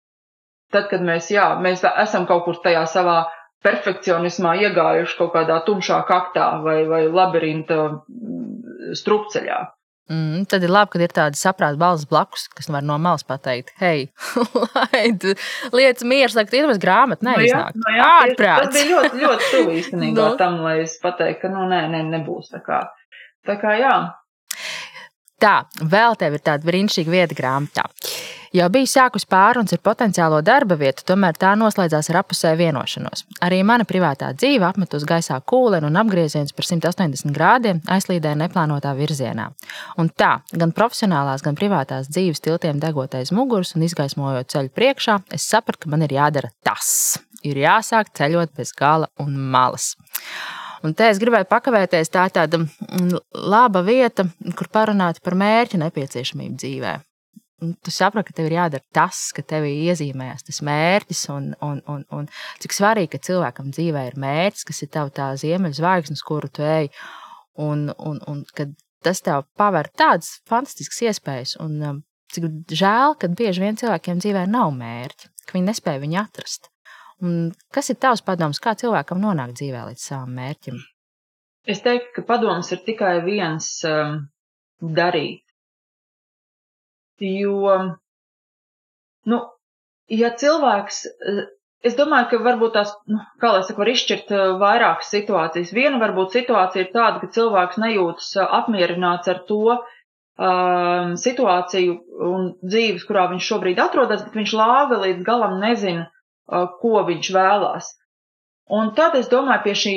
[0.75, 3.23] tad, kad mēs, jā, mēs esam kaut kur tajā savā
[3.65, 9.63] perfekcionismā iegājuši kaut kādā tumšā kaktā vai, vai labirinta mm, strupceļā.
[10.13, 13.73] Mm, tad ir labi, ka ir tāda saprāta balss blakus, kas var no malas pateikt,
[13.81, 14.11] hei,
[14.77, 15.25] laid
[15.73, 17.79] lietas mieras, lai iedomājas grāmatu, neiznāk.
[17.81, 18.67] No jā, no jā, Ārprāts.
[18.67, 20.29] Tas bija ļoti, ļoti tuvu īstenībā no.
[20.35, 20.41] Nu.
[20.41, 22.83] tam, lai es pateiktu, ka, nu, nē, nē, nebūs tā kā.
[23.49, 23.97] Tā kā, jā.
[25.41, 27.89] Tā, vēl tev ir tāda brīnišķīga vieta grāmatā.
[28.55, 33.25] Jau bija sākus pārunas ar potenciālo darba vietu, tomēr tā noslēdzās ar apusēju vienošanos.
[33.43, 38.93] Arī mana privātā dzīve apmet uz gaisā kūleni un apgrieziens par 180 grādiem aizlīdēja neplānotā
[38.95, 39.49] virzienā.
[39.99, 45.49] Un tā, gan profesionālās, gan privātās dzīves tiltiem degotais muguras un izgaismojot ceļu priekšā, es
[45.51, 46.93] sapratu, ka man ir jādara tas.
[47.43, 49.97] Ir jāsāk ceļot bez gala un malas.
[50.87, 52.13] Un te es gribēju pakavēties.
[52.15, 53.19] Tā ir tāda mm,
[53.51, 56.95] laba vieta, kur parunāt par mērķa nepieciešamību dzīvē.
[57.63, 61.79] Tu saproti, ka tev ir jādara tas, ka tev ir iezīmēts tas mērķis, un, un,
[61.89, 62.27] un, un
[62.61, 66.91] cik svarīgi, ka cilvēkam dzīvē ir mērķis, kas ir tava tā ziemeļzvaigznes, kuru tu ej.
[67.55, 68.43] Un, un, un
[69.07, 72.03] tas tev paver tādas fantastiskas iespējas, un um,
[72.35, 76.69] cik žēl, ka bieži vien cilvēkiem dzīvē nav mērķi, ka viņi nespēja viņu atrast.
[77.23, 80.83] Un kas ir tavs padoms, kā cilvēkam nonākt dzīvē līdz savam mērķim?
[81.71, 84.19] Es teiktu, ka padoms ir tikai viens um,-
[84.99, 85.45] darīt.
[87.25, 87.75] Jo,
[89.31, 89.41] nu,
[90.13, 91.43] ja cilvēks, uh,
[91.85, 95.75] es domāju, ka varbūt tās, nu, kā lai saka, var izšķirt uh, vairākas situācijas.
[95.77, 99.79] Viena varbūt situācija ir tāda, ka cilvēks nejūtas uh, apmierināts ar to,
[100.37, 106.09] um, situāciju un dzīves, kurā viņš šobrīd atrodas, bet viņš lāga līdz galam nezina,
[106.81, 107.87] ko viņš vēlās.
[108.75, 109.95] Un tad es domāju, pie šī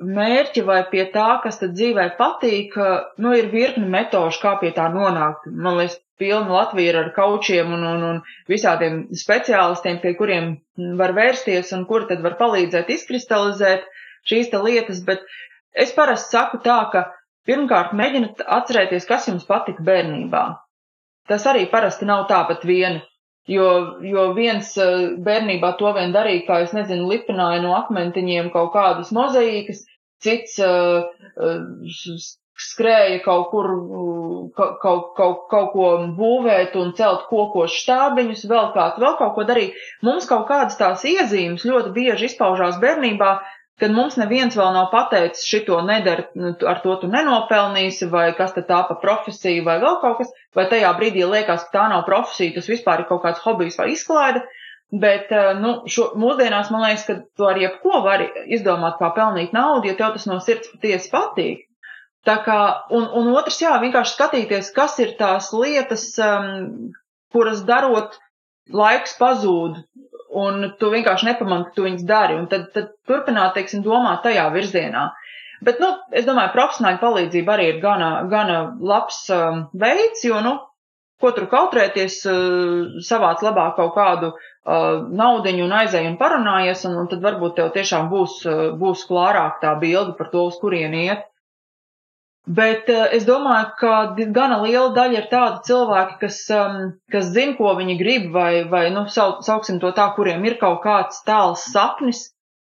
[0.00, 2.74] mērķa vai pie tā, kas tad dzīvē patīk,
[3.22, 5.46] nu, ir virkni metožu, kā pie tā nonākt.
[5.50, 10.52] Man liekas, pilna Latvija ir ar kaučiem un, un, un visādiem speciālistiem, pie kuriem
[10.98, 13.86] var vērsties un kur tad var palīdzēt izkristalizēt
[14.28, 15.24] šīs te lietas, bet
[15.74, 17.06] es parasti saku tā, ka
[17.48, 20.44] pirmkārt mēģiniet atcerēties, kas jums patika bērnībā.
[21.28, 23.02] Tas arī parasti nav tāpat viena.
[23.50, 23.66] Jo,
[24.00, 29.10] jo viens eh, bērnībā to vien darīja, kā es nezinu, lipināja no akmentiņiem kaut kādas
[29.12, 29.82] mozaīkas,
[30.24, 31.04] cits uh,
[32.54, 33.68] skrēja kaut kur,
[34.56, 39.46] kaut, kaut, kaut, kaut ko būvēt un celt kokos štābiņus, vēl kāds vēl kaut ko
[39.48, 39.74] darīt.
[40.06, 43.34] Mums kaut kādas tās iezīmes ļoti bieži izpaužās bērnībā,
[43.80, 46.28] kad mums neviens vēl nav pateicis, šito nedara,
[46.70, 50.68] ar to tu nenopelnīsi, vai kas tad tā pa profesiju, vai vēl kaut kas, vai
[50.70, 54.44] tajā brīdī liekas, ka tā nav profesija, tas vispār ir kaut kāds hobijs vai izklaide.
[54.94, 59.54] Bet, eh, nu, šo, mūsdienās man liekas, ka tu ar jebko vari izdomāt, kā pelnīt
[59.56, 61.64] naudu, ja tev tas no sirds patiesi patīk.
[62.24, 62.58] Tā kā,
[62.94, 66.92] un, un otrs, jā, vienkārši skatīties, kas ir tās lietas, um,
[67.34, 68.14] kuras darot,
[68.70, 69.82] laiks pazūd,
[70.34, 74.46] un tu vienkārši nepamani, ka tu viņus dari, un tad, tad turpināt, teiksim, domāt tajā
[74.54, 75.08] virzienā.
[75.64, 80.56] Bet, nu, es domāju, profesionāla palīdzība arī ir gana, gana labs um, veids, jo, nu,
[81.22, 86.98] ko tur kautrēties, uh, savāc labāk kaut kādu uh, naudiņu un aizēju un parunājies, un,
[87.04, 90.96] un tad varbūt tev tiešām būs, uh, būs klārāk tā bilde par to, uz kurien
[90.98, 91.24] iet.
[92.46, 93.92] Bet uh, es domāju, ka
[94.36, 96.80] gana liela daļa ir tāda cilvēki, kas, um,
[97.12, 100.82] kas zina, ko viņi grib, vai, vai nu, sau, sauksim to tā, kuriem ir kaut
[100.82, 102.26] kāds tāls sapnis,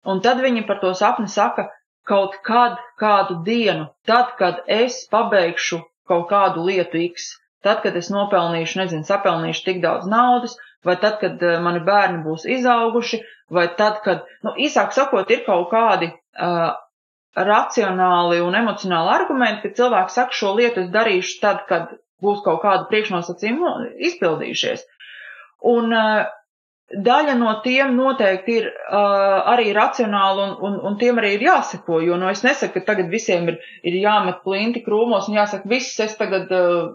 [0.05, 1.71] un tad viņi par to sapni saka
[2.05, 7.31] kaut kad, kādu dienu, tad, kad es pabeigšu kaut kādu lietu X,
[7.65, 10.53] tad, kad es nopelnīšu, nezinu, sapelnīšu tik daudz naudas,
[10.85, 15.47] vai tad, kad uh, mani bērni būs izauguši, vai tad, kad, nu, īsāk sakot, ir
[15.49, 16.75] kaut kādi uh,
[17.35, 22.61] racionāli un emocionāli argumenti, ka cilvēks saka, šo lietu es darīšu tad, kad būs kaut
[22.63, 23.73] kāda priekšnosacījuma
[24.09, 24.85] izpildījušies.
[25.73, 26.27] Un uh,
[26.93, 32.01] daļa no tiem noteikti ir uh, arī racionāli un, un, un tiem arī ir jāseko,
[32.05, 35.99] jo nu, es nesaku, ka tagad visiem ir, ir jāmet plinti krūmos un jāsaka, viss
[36.03, 36.93] es tagad uh,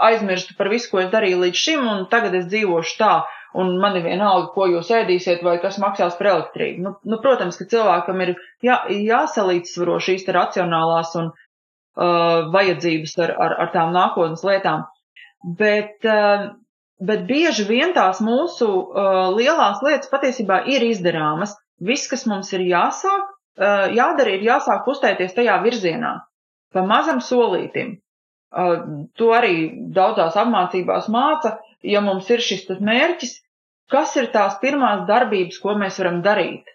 [0.00, 3.14] aizmirstu par visu, ko es darīju līdz šim un tagad es dzīvošu tā
[3.58, 6.82] un man ir vienalga, ko jūs ēdīsiet vai kas maksās par elektrību.
[6.84, 8.34] Nu, nu, protams, ka cilvēkam ir
[8.66, 14.86] jā, jāsalīdzsvaro šīs racionālās un uh, vajadzības ar, ar, ar tām nākotnes lietām.
[15.58, 16.50] Bet, uh,
[17.00, 21.56] bet bieži vien tās mūsu uh, lielās lietas patiesībā ir izdarāmas.
[21.80, 23.26] Viss, kas mums ir jāsāk,
[23.58, 26.18] uh, jādara, ir jāsāk kustēties tajā virzienā,
[26.74, 27.96] pa mazam solītim.
[28.50, 29.54] To arī
[29.94, 33.36] daudzās apmācībās māca, ja mums ir šis mērķis,
[33.90, 36.66] kas ir tās pirmās darbības, ko mēs varam darīt.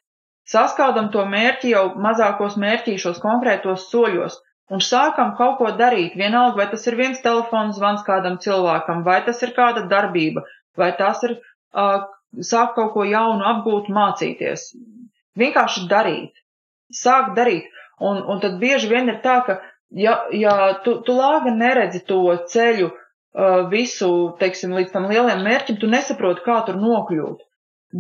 [0.48, 4.38] Saskaudam to mērķi jau mazākos mērķīšos konkrētos soļos
[4.72, 6.16] un sākam kaut ko darīt.
[6.20, 10.45] Vienalga, vai tas ir viens telefons zvans kādam cilvēkam, vai tas ir kāda darbība,
[10.78, 12.06] vai tas ir uh,
[12.52, 14.70] sāk kaut ko jaunu apgūt, mācīties.
[15.39, 16.38] Vienkārši darīt.
[16.93, 17.68] Sāk darīt.
[17.99, 19.60] Un, un tad bieži vien ir tā, ka,
[19.92, 20.56] ja, ja
[20.86, 22.22] tu, tu lāga neredzi to
[22.52, 27.44] ceļu, uh, visu, teiksim, līdz tam lielajam mērķim, tu nesaproti, kā tur nokļūt.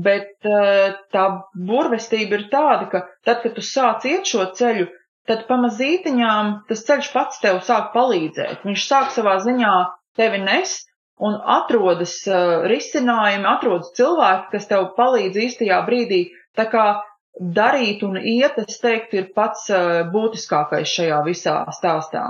[0.05, 1.25] Bet uh, tā
[1.55, 4.89] burvestība ir tāda, ka tad, kad tu sāc iet šo ceļu,
[5.29, 8.65] tad pamazītiņām tas ceļš pats tev sāk palīdzēt.
[8.67, 9.73] Viņš sāk savā ziņā
[10.19, 10.89] tevi nest
[11.23, 16.25] un atrodas uh, risinājumi, atrodas cilvēki, kas tev palīdz īstajā brīdī.
[16.55, 16.85] Tā kā
[17.39, 22.25] darīt un iet, es teiktu, ir pats uh, būtiskākais šajā visā stāstā.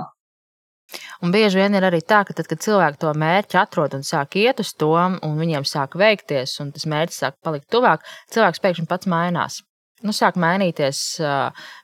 [1.24, 4.36] Un bieži vien ir arī tā, ka tad, kad cilvēki to mērķi atrod un sāk
[4.38, 8.04] iet uz to, un viņiem sāk veikties, un tas mērķis sāk palikt tuvāk,
[8.34, 9.62] cilvēks pēkšņi pats mainās.
[10.04, 11.02] Nu, sāk mainīties,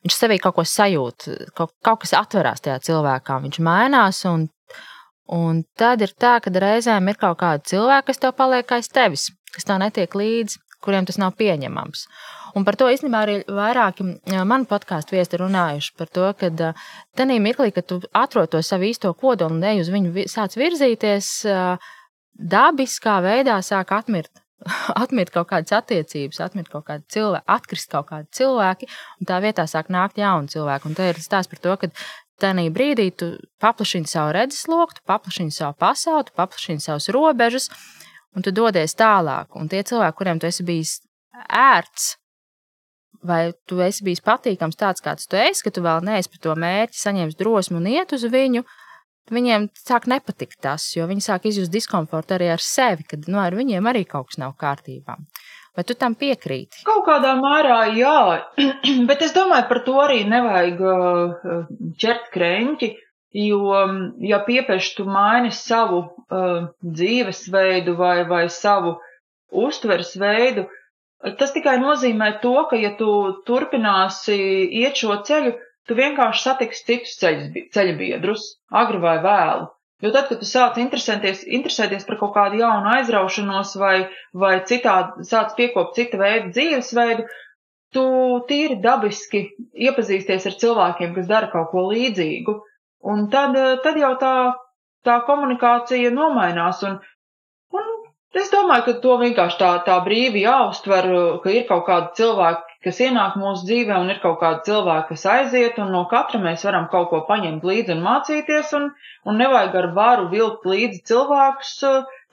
[0.05, 4.21] viņš sevī kaut ko sajūt, kaut, kaut kas atverās tajā cilvēkā, viņš mainās.
[4.29, 4.45] Un,
[5.33, 9.31] un tad ir tā, ka reizēm ir kaut kādi cilvēki, kas tev paliek aiz tevis,
[9.55, 12.05] kas tev netiek līdzi, kuriem tas nav pieņemams.
[12.59, 14.05] Un par to īstenībā arī vairāki
[14.49, 16.51] mani podkāstu viesti runājuši par to, ka
[17.17, 21.33] tajā mirklī, kad tu atrod to savu īsto kodolu un ej uz viņu sāc virzīties,
[22.33, 24.33] dabiskā veidā sāk atmirt.
[25.03, 28.87] Atmirt kaut kādas attiecības, atmirt kaut kādi cilvēki, atkrist kaut kādi cilvēki,
[29.19, 30.87] un tā vietā sāk nākt jauni cilvēki.
[30.87, 31.91] Un te ir stāsts par to, ka
[32.43, 37.69] tajā brīdī tu paplašini savu redzesloku, tu paplašini savu pasauli, tu paplašini savus robežas,
[38.37, 39.53] un tu dodies tālāk.
[39.59, 40.99] Un tie cilvēki, kuriem tu esi bijis
[41.49, 42.13] ērts,
[43.23, 46.57] vai tu esi bijis patīkams tāds, kāds tu esi, ka tu vēl neesi par to
[46.59, 48.65] mērķi, saņēmis drosmi un iet uz viņu,
[49.33, 53.55] viņiem sāk nepatikt tas, jo viņi sāk izjust diskomfortu arī ar sevi, kad nu, ar
[53.55, 55.19] viņiem arī kaut kas nav kārtībā.
[55.73, 56.83] Vai tu tam piekrīti?
[56.85, 58.19] Kaut kādā mērā jā,
[59.09, 61.63] bet es domāju, par to arī nevajag uh,
[62.03, 62.91] ķert krenķi,
[63.33, 63.81] jo,
[64.21, 68.99] ja piepieši tu maini savu uh, dzīvesveidu vai, vai savu
[69.53, 70.67] uztveres veidu,
[71.39, 73.09] Tas tikai nozīmē to, ka, ja tu
[73.47, 74.39] turpināsi
[74.81, 75.53] iet šo ceļu,
[75.87, 77.15] tu vienkārši satiksi citus
[77.77, 78.49] ceļu biedrus,
[78.83, 79.69] agri vai vēlu.
[80.03, 85.29] Jo tad, kad tu sāc interesēties, interesēties par kaut kādu jaunu aizraušanos vai, vai citādi
[85.29, 87.29] sāc piekopt cita veida dzīvesveidu,
[87.95, 88.05] tu
[88.49, 89.45] tīri dabiski
[89.87, 92.57] iepazīsties ar cilvēkiem, kas dara kaut ko līdzīgu.
[93.03, 94.35] Un tad, tad jau tā,
[95.07, 96.85] tā komunikācija nomainās.
[96.87, 97.01] Un,
[98.33, 101.09] Es domāju, ka to vienkārši tā, tā brīvi jāuztver,
[101.45, 105.25] ka ir kaut kādi cilvēki, kas ienāk mūsu dzīvē, un ir kaut kādi cilvēki, kas
[105.35, 108.89] aiziet, un no katra mēs varam kaut ko paņemt līdzi un mācīties, un,
[109.29, 111.75] un nevajag ar varu vilkt līdzi cilvēkus,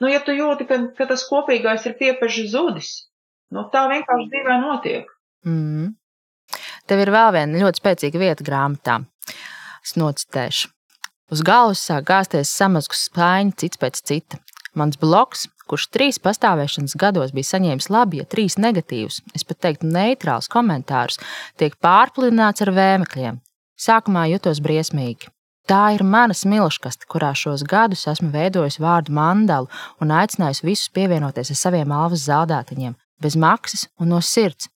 [0.00, 2.94] nu, ja tu jūti, ka, ka tas kopīgais ir piepeši zudis.
[3.52, 5.16] Nu, tā vienkārši dzīvē notiek.
[5.44, 5.92] Mm.
[6.88, 9.02] Tev ir vēl viena ļoti spēcīga vieta grāmatā.
[9.90, 10.68] Es nocitēšu.
[11.34, 14.38] Uz galvas sāk gāzties samazgu spaiņi cits pēc cita.
[14.78, 19.88] Mans bloks, kurš trīs pastāvēšanas gados bija saņēmis labi, ja trīs negatīvus, es pat teiktu,
[19.90, 21.18] neitrāls komentārus,
[21.58, 23.40] tiek pārpludināts ar vēmekļiem.
[23.74, 25.32] Sākumā jutos briesmīgi.
[25.66, 29.66] Tā ir mana smilškaste, kurā šos gadus esmu veidojis vārdu mandalu
[29.98, 34.70] un aicinājis visus pievienoties ar saviem alvas zaudētiņiem, bez maksas un no sirds.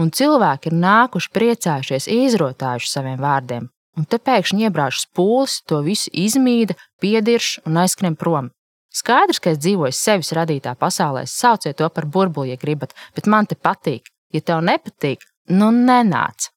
[0.00, 6.10] Un cilvēki ir nākuši priecājušies, izrotājuši saviem vārdiem, un te pēkšņi iebrāž spūles, to visu
[6.12, 8.50] izmīda, piedirš un aizskrien prom.
[8.94, 13.48] Skaidrs, ka es dzīvoju sevis radītā pasaulē, sauciet to par burbuli, ja gribat, bet man
[13.50, 14.10] te patīk.
[14.34, 15.22] Ja tev nepatīk,
[15.54, 16.50] nu nenāc.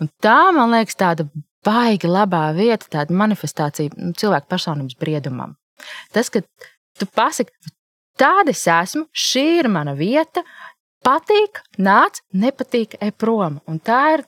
[0.00, 1.28] Un tā, man liekas, tāda
[1.64, 5.56] baigi labā vieta, tāda manifestācija nu, cilvēku personības briedumam.
[6.14, 6.42] Tas, ka
[6.98, 7.52] tu pasaki,
[8.20, 10.44] tāda es esmu, šī ir mana vieta,
[11.04, 13.60] patīk, nāc, nepatīk, ej prom.
[13.68, 14.26] Un tā ir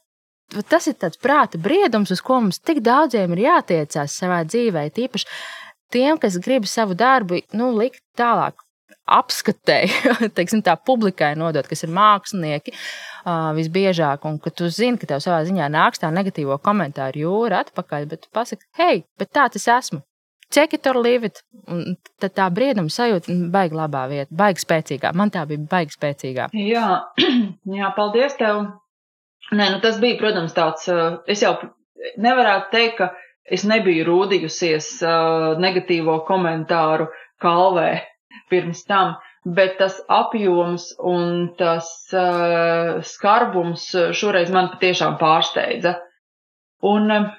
[0.71, 4.89] tas ir tāds prāta briedums, uz ko mums tik daudziem ir jātiecās savā dzīvē.
[4.97, 5.29] Tīpaši
[5.95, 8.59] tiem, kas grib savu darbu nu, likt tālāk.
[9.11, 9.91] Apskatēji,
[10.37, 12.75] teiksim, tā publikai nodot, kas ir mākslinieki
[13.57, 18.07] visbiežāk, un ka tu zini, ka tev savā ziņā nāks tā negatīvo komentāru jūra atpakaļ,
[18.13, 20.05] bet tu pasaki, hei, bet tā tas esmu.
[20.51, 21.43] Check it or leave it.
[21.71, 25.13] Un tad tā brieduma sajūta baigi labā vietā, baigi spēcīgā.
[25.15, 26.49] Man tā bija baigi spēcīgā.
[26.59, 26.87] Jā,
[27.79, 28.65] jā paldies tev.
[29.51, 30.87] Nē, nu tas bija, protams, tāds,
[31.27, 31.57] es jau
[32.23, 33.11] nevarētu teikt, ka
[33.51, 37.09] es nebiju rūdījusies uh, negatīvo komentāru
[37.43, 37.91] kalvē
[38.53, 45.97] pirms tam, bet tas apjoms un tas uh, skarbums šoreiz man patiešām pārsteidza.
[46.87, 47.31] Un uh,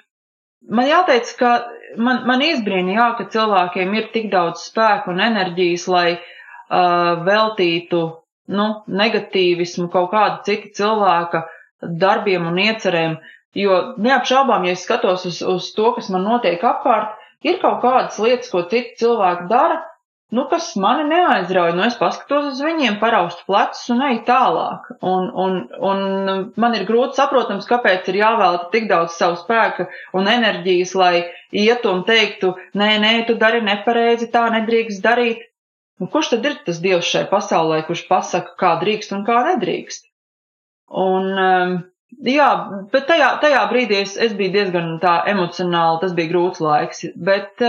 [0.68, 1.54] man jāteic, ka
[1.96, 8.04] man, man izbrīna, jā, ka cilvēkiem ir tik daudz spēku un enerģijas, lai uh, veltītu
[8.52, 8.68] nu,
[9.00, 11.46] negatīvismu kaut kāda cita cilvēka
[11.82, 13.18] darbiem un iecerēm,
[13.52, 18.16] Jo neapšaubām, ja es skatos uz, uz to, kas man notiek apkārt, ir kaut kādas
[18.22, 19.82] lietas, ko citi cilvēki dara,
[20.32, 21.74] nu, kas mani neaizrauja.
[21.76, 24.86] Nu, es paskatos uz viņiem, paraustu plecus un eju tālāk.
[25.04, 25.58] Un, un,
[25.90, 26.00] un
[26.64, 29.84] man ir grūti saprotams, kāpēc ir jāvēlta tik daudz savu spēku
[30.16, 31.14] un enerģijas, lai
[31.52, 35.44] ietu un teiktu, nē, nē, tu dari nepareizi, tā nedrīkst darīt.
[36.00, 40.08] Un kurš tad ir tas dievs šai pasaulē, kurš pasaka, kā drīkst un kā nedrīkst?
[40.92, 41.80] Un, um,
[42.22, 42.48] Jā,
[42.92, 47.06] bet tajā, tajā brīdī es, es biju diezgan tā emocionāli, tas bija grūts laiks.
[47.16, 47.62] Bet,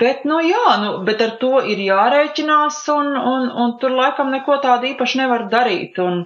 [0.00, 4.58] bet nu jā, nu, bet ar to ir jārēķinās un, un, un tur laikam neko
[4.64, 6.00] tādu īpaši nevar darīt.
[6.02, 6.24] Un,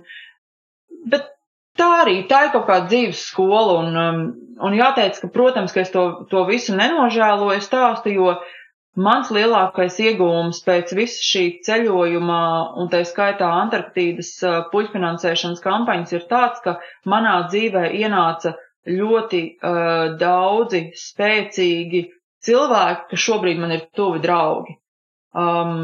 [1.10, 1.28] bet
[1.76, 4.22] tā arī, tā ir kaut kāda dzīves skola un,
[4.56, 8.38] un jāteic, ka, protams, ka es to, to visu nenožēloju stāstu, jo
[8.96, 12.38] Mans lielākais iegūms pēc visa šī ceļojuma,
[12.80, 14.30] un tā skaitā Antarktīdas
[14.72, 16.78] puļfinansēšanas kampaņas, ir tāds, ka
[17.12, 18.54] manā dzīvē ienāca
[18.88, 22.02] ļoti uh, daudzi spēcīgi
[22.46, 24.78] cilvēki, kas šobrīd man ir tuvi draugi.
[25.36, 25.76] Um,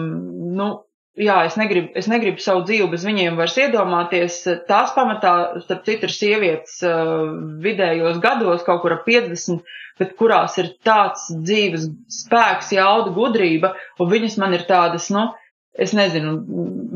[0.56, 0.70] nu,
[1.18, 4.40] jā, es negribu, es negribu savu dzīvi bez viņiem vairs iedomāties.
[4.68, 5.34] Tās pamatā,
[5.64, 7.28] starp citu, ir sievietes uh,
[7.64, 9.62] vidējos gados, kaut kur ap 50,
[10.00, 11.88] bet kurās ir tāds dzīves
[12.22, 15.28] spēks, jauda, gudrība, un viņas man ir tādas, nu,
[15.72, 16.38] es nezinu,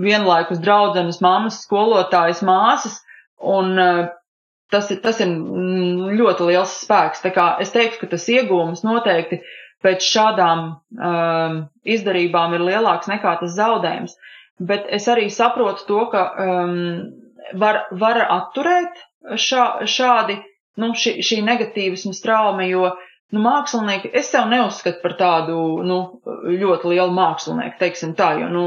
[0.01, 3.03] vienlaikus draudzenes, mammas, skolotājas, māsas,
[3.41, 4.07] un uh,
[4.73, 5.31] tas ir, tas ir
[6.17, 7.23] ļoti liels spēks.
[7.25, 9.43] Tā kā es teiktu, ka tas iegūms noteikti
[9.87, 14.17] pēc šādām um, izdarībām ir lielāks nekā tas zaudējums.
[14.59, 16.77] Bet es arī saprotu to, ka um,
[17.61, 19.03] var, var atturēt
[19.39, 20.41] šā, šādi,
[20.81, 22.89] nu, šī, šī negatīvismu straumi, jo,
[23.35, 25.99] nu, mākslinieki, es sev neuzskatu par tādu, nu,
[26.47, 28.65] ļoti lielu mākslinieku, teiksim tā, jo, nu,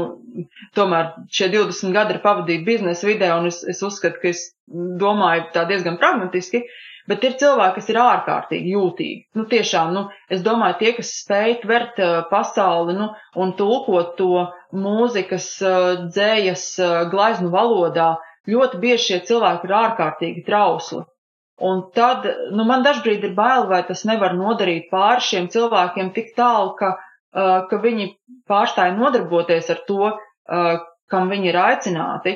[0.78, 5.48] tomēr šie 20 gadi ir pavadīti biznesa vidē, un es, es uzskatu, ka es domāju
[5.56, 6.78] tā diezgan pragmatiski, uh,
[7.08, 9.20] Bet ir cilvēki, kas ir ārkārtīgi jūtīgi.
[9.38, 13.08] Nu, tiešām, nu, es domāju, tie, kas spēj tvert uh, pasauli, nu,
[13.40, 14.44] un tulkot to
[14.76, 18.10] mūzikas, uh, dzējas, uh, glaiznu valodā,
[18.50, 21.04] ļoti bieži šie cilvēki ir ārkārtīgi trausli.
[21.70, 22.24] Un tad,
[22.56, 26.94] nu, man dažbrīd ir bail, vai tas nevar nodarīt pāri šiem cilvēkiem tik tālu, ka,
[27.68, 28.06] ka viņi
[28.48, 30.14] pārstāja nodarboties ar to,
[31.12, 32.32] kam viņi ir aicināti.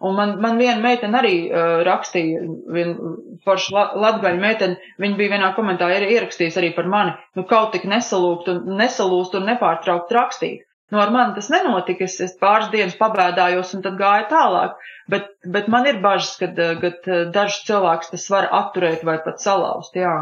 [0.00, 2.40] Un man, man viena meitene arī uh, rakstīja,
[2.72, 3.12] viena
[3.44, 7.84] forša la, latgaļa meitene, viņa bija vienā komentārā ierakstījusi arī par mani, nu kaut tik
[7.90, 10.64] nesalūkt un nesalūst un nepārtraukt rakstīt.
[10.90, 14.80] Nu, ar mani tas nenotika, es, es pāris dienas pabēdājos un tad gāju tālāk,
[15.12, 20.16] bet, bet man ir bažas, ka dažus cilvēkus tas var atturēt vai pat salauzt, jā.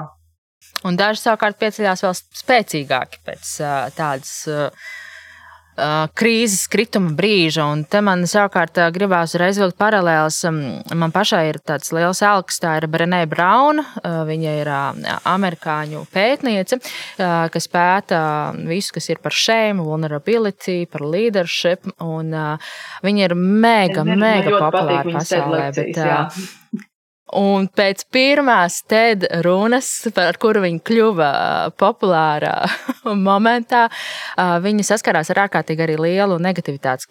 [0.85, 4.89] Un daži savukārt pieceļās vēl spēcīgāki pēc uh, tādas Uh,
[6.19, 7.67] krīzes krituma brīža.
[7.73, 10.41] Un te man savukārt uh, gribās uzreiz vilkt paralēlus.
[10.49, 10.61] Um,
[10.99, 13.85] man pašai ir tāds liels elks, tā ir Brenē Brauna.
[14.03, 16.79] Uh, viņa ir amerikāņu pētniece,
[17.19, 18.21] kas pēta
[18.69, 21.89] visu, kas ir par shame, vulnerability, par leadership.
[22.05, 22.35] Un
[23.05, 25.69] viņa ir mega, mega populāra pasaulē.
[25.79, 26.88] Bet.
[27.37, 31.33] Un pēc pirmās TED runas, par kuru viņa kļuva
[31.77, 32.55] populārā
[33.29, 33.83] momentā,
[34.65, 37.09] viņa saskarās ar ārkārtīgi arī lielu negativitātes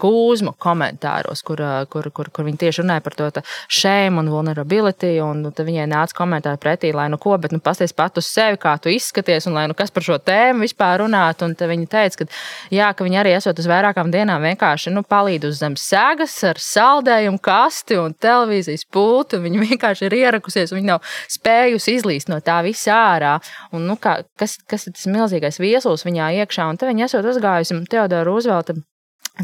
[0.00, 1.60] gūzmu komentāros, kur,
[1.92, 5.12] kur, kur, kur viņa tieši runāja par to shame un vulnerability.
[5.20, 8.56] Un tad viņai nāca komentāri pretī, lai nu ko, bet nu, pasties pat uz sevi,
[8.62, 11.44] kā tu izskaties, un lai nu kas par šo tēmu vispār runāt.
[11.44, 12.40] Un viņa teica, ka,
[12.72, 16.60] jā, ka viņa arī esot uz vairākām dienām vienkārši nu, palīd uz zemes sēgas ar
[16.62, 19.42] saldējumu kasti un televīzijas pūli pultu.
[19.42, 23.34] Viņa vienkārši ir ierakusies, viņa nav spējusi izlīst no tā visa ārā.
[23.74, 26.70] Un, nu, kā, kas, kas ir tas milzīgais viesulis viņā iekšā?
[26.70, 28.78] Un te viņa esot uzgājusi Teodora Roosevelta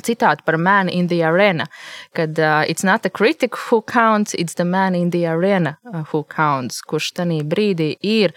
[0.05, 1.67] citātu par man in the arena,
[2.15, 6.05] kad uh, it's not the critic who counts, it's the man in the arena uh,
[6.13, 8.35] who counts, kurš tajā brīdī ir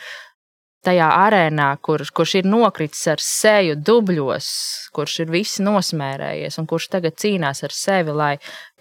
[0.86, 4.48] tajā arēnā, kur, kurš ir nokritis ar seju dubļos,
[4.96, 8.32] kurš ir visi nosmērējies un kurš tagad cīnās ar sevi, lai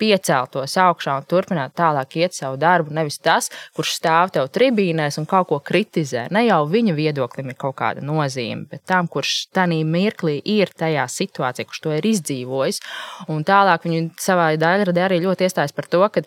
[0.01, 2.95] pieceltos augšā un turpinātu tālāk iet savu darbu.
[2.97, 6.27] Nevis tas, kurš stāv tev tribīnēs un kaut ko kritizē.
[6.33, 11.05] Ne jau viņa viedoklim ir kaut kāda nozīme, bet tam, kurš tajā mirklī ir tajā
[11.11, 12.81] situācijā, kurš to ir izdzīvojis.
[13.29, 16.25] Un tālāk viņa savā daļradē arī ļoti iestājas par to, ka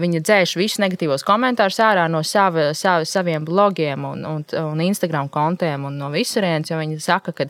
[0.00, 5.30] Viņa dzēš visus negatīvos komentārus ārā no sava, sava, saviem blogiem un, un, un Instagram
[5.32, 7.48] kontiem un no visurienes, jo viņa saka, ka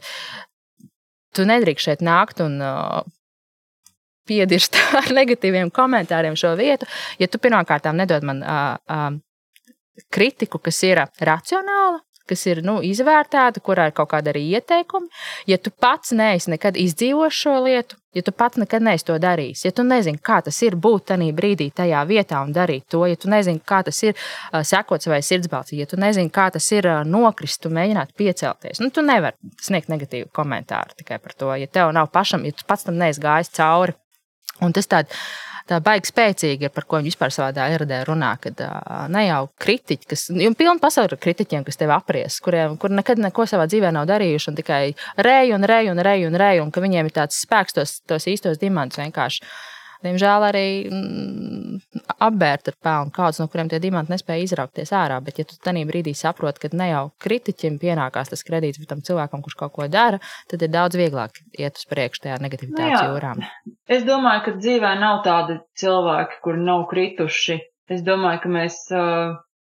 [1.34, 3.02] tu nedrīkst šeit nākt un uh,
[4.30, 6.86] piedirst ar negatīviem komentāriem šo vietu,
[7.18, 9.10] ja tu pirmkārt nedod man uh, uh,
[10.12, 15.08] kritiku, kas ir racionāla, kas ir nu, izvērtēta, kurā ir kaut kāda arī ieteikumi.
[15.50, 19.66] Ja tu pats neesi nekad izdzīvojis šo lietu, ja tu pats nekad neesi to darījis,
[19.66, 23.18] ja tu nezini, kā tas ir būt tajā brīdī, tajā vietā un darīt to, ja
[23.20, 26.88] tu nezini, kā tas ir uh, sekot savai sirdsbalsī, ja tu nezini, kā tas ir
[26.90, 31.68] uh, nokrist un mēģināt piecelties, nu, tu nevari sniegt negatīvu komentāru tikai par to, ja
[31.68, 33.96] tev nav pašam, ja tu pats tam neesi gājis cauri.
[34.64, 35.12] Un tas tāds
[35.68, 38.32] tā baigi spēcīgi ir, par ko viņi vispār savā dēļradē runā.
[38.42, 38.62] Kad
[39.12, 43.20] ne jau kritiķi, kas, jo pilna pasaule ir kritiķiem, kas tevi apries, kuriem kur nekad
[43.22, 44.82] neko savā dzīvē nav darījuši un tikai
[45.28, 48.28] reju un reju un reju un reju, un ka viņiem ir tāds spēks tos, tos
[48.30, 49.44] īstos diamantus vienkārši.
[50.04, 55.18] Diemžēl arī mm, apbērt ar pelnu, kādus no kuriem tie diamanti nespēja izraukties ārā.
[55.24, 59.04] Bet, ja tu tajā brīdī saproti, ka ne jau kritiķim pienākās tas kredīts, bet tam
[59.06, 60.20] cilvēkam, kurš kaut ko dara,
[60.50, 63.32] tad ir daudz vieglāk iet uz priekšu tajā negativitātes nu, jūrā.
[63.88, 67.60] Es domāju, ka dzīvē nav tādi cilvēki, kuri nav krituši.
[67.92, 69.36] Es domāju, ka mēs uh,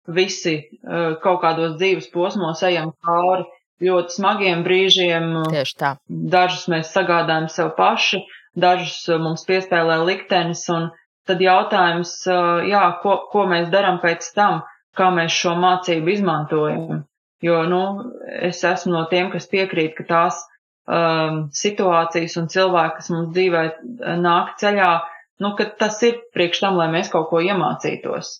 [0.06, 3.46] visi uh, kaut kādos dzīves posmos ejam cauri
[3.82, 5.30] ļoti smagiem brīžiem.
[5.52, 5.92] Tieši tā.
[6.08, 8.22] Dažus mēs sagādājam sev paši,
[8.58, 10.88] dažus uh, mums piespēlē liktenis, un
[11.28, 14.62] tad jautājums, uh, jā, ko, ko mēs darām pēc tam,
[14.96, 17.04] kā mēs šo mācību izmantojam.
[17.44, 17.82] Jo, nu,
[18.48, 20.40] es esmu no tiem, kas piekrīt, ka tās
[20.88, 24.90] um, situācijas un cilvēki, kas mums dzīvē uh, nāk ceļā,
[25.44, 28.38] nu, ka tas ir priekš tam, lai mēs kaut ko iemācītos.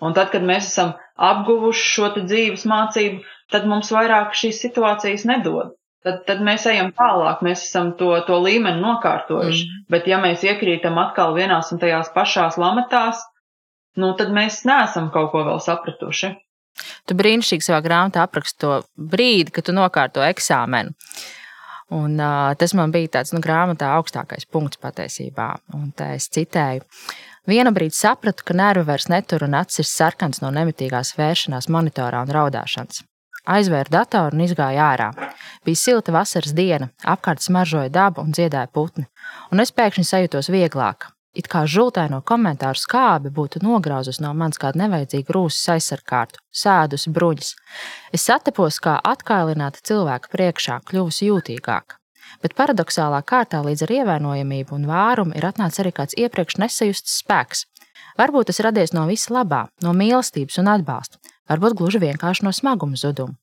[0.00, 3.20] Un tad, kad mēs esam apguvuši šo dzīves mācību,
[3.52, 5.74] tad mums vairāk šīs situācijas nedod.
[6.00, 9.64] Tad, tad mēs ejam tālāk, mēs esam to, to līmeni nokārtojuši.
[9.66, 9.82] Mm.
[9.92, 13.20] Bet ja mēs iekrītam atkal vienās un tajās pašās lamatās,
[14.00, 16.32] nu tad mēs neesam kaut ko vēl sapratuši.
[17.04, 18.78] Tu brīnišķīgi savā grāmatā apraksti to
[19.12, 20.94] brīdi, kad tu nokārto eksāmenu.
[21.90, 25.50] Un, uh, tas man bija tāds nu, grāmatā augstākais punkts patiesībā.
[25.76, 26.86] Un tā es citēju.
[27.50, 32.22] Vienu brīdi sapratu, ka nervi vairs netur un acis ir sarkans no nemitīgās vēršanās monitorā
[32.24, 33.02] un raudāšanas.
[33.48, 35.08] Aizvēru datoru un izgāju ārā.
[35.64, 39.06] Bija silta vasaras diena, apkārt smaržoja daba un dziedāja putni,
[39.50, 41.08] un es pēkšņi sajūtos vieglāk.
[41.30, 47.52] It kā žultaino komentāru skābe būtu nograuzus no manis kādu nevajadzīgu rūsas aizsarkārtu, sēdus bruņas.
[48.12, 52.00] Es satapos kā atkailināta cilvēka priekšā, kļuvusi jūtīgāka.
[52.42, 57.64] Bet paradoxālā kārtā līdz ar ievainojamību un vārumu ir atnācis arī kāds iepriekš nesajusts spēks.
[58.18, 62.98] Varbūt tas radies no visa labā, no mīlestības un atbalsta, varbūt gluži vienkārši no smaguma
[63.00, 63.34] zuduma.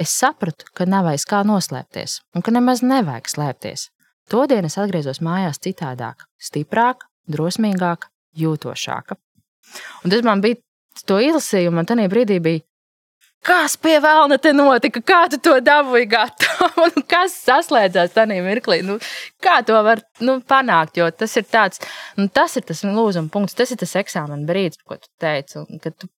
[0.00, 3.88] Es sapratu, ka nav aiz kā noslēpties, un ka nemaz nevajag slēpties.
[4.30, 9.18] Todien es atgriezos mājās citādāk, stiprāka, drosmīgāka, jūtošāka.
[10.04, 10.60] Un tas man bija,
[11.06, 12.62] to izlasīju, man tajā brīdī bija,
[13.46, 18.80] kas pie vēlna te notika, kā tu to dabūji gatavu, kas saslēdzās tajā mirklī.
[18.86, 18.98] Nu,
[19.42, 21.82] kā to var nu, panākt, jo tas ir tāds,
[22.18, 25.82] nu, tas ir tas lūzuma punkts, tas ir tas eksāmena brīdis, ko tu teici, un
[25.82, 26.10] kad tu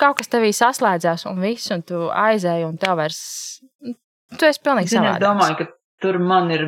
[0.00, 3.20] kaut kas tevī saslēdzās, un viss, un tu aizēji, un tev vairs.
[4.36, 5.20] Tu esi pilnīgi savādāk.
[5.20, 5.68] Es domāju, ka
[6.02, 6.66] tur man ir,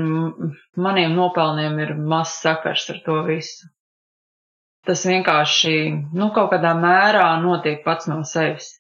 [0.79, 3.69] maniem nopelniem ir maz sakars ar to visu.
[4.89, 5.75] Tas vienkārši,
[6.17, 8.79] nu, kaut kādā mērā notiek pats no sevis.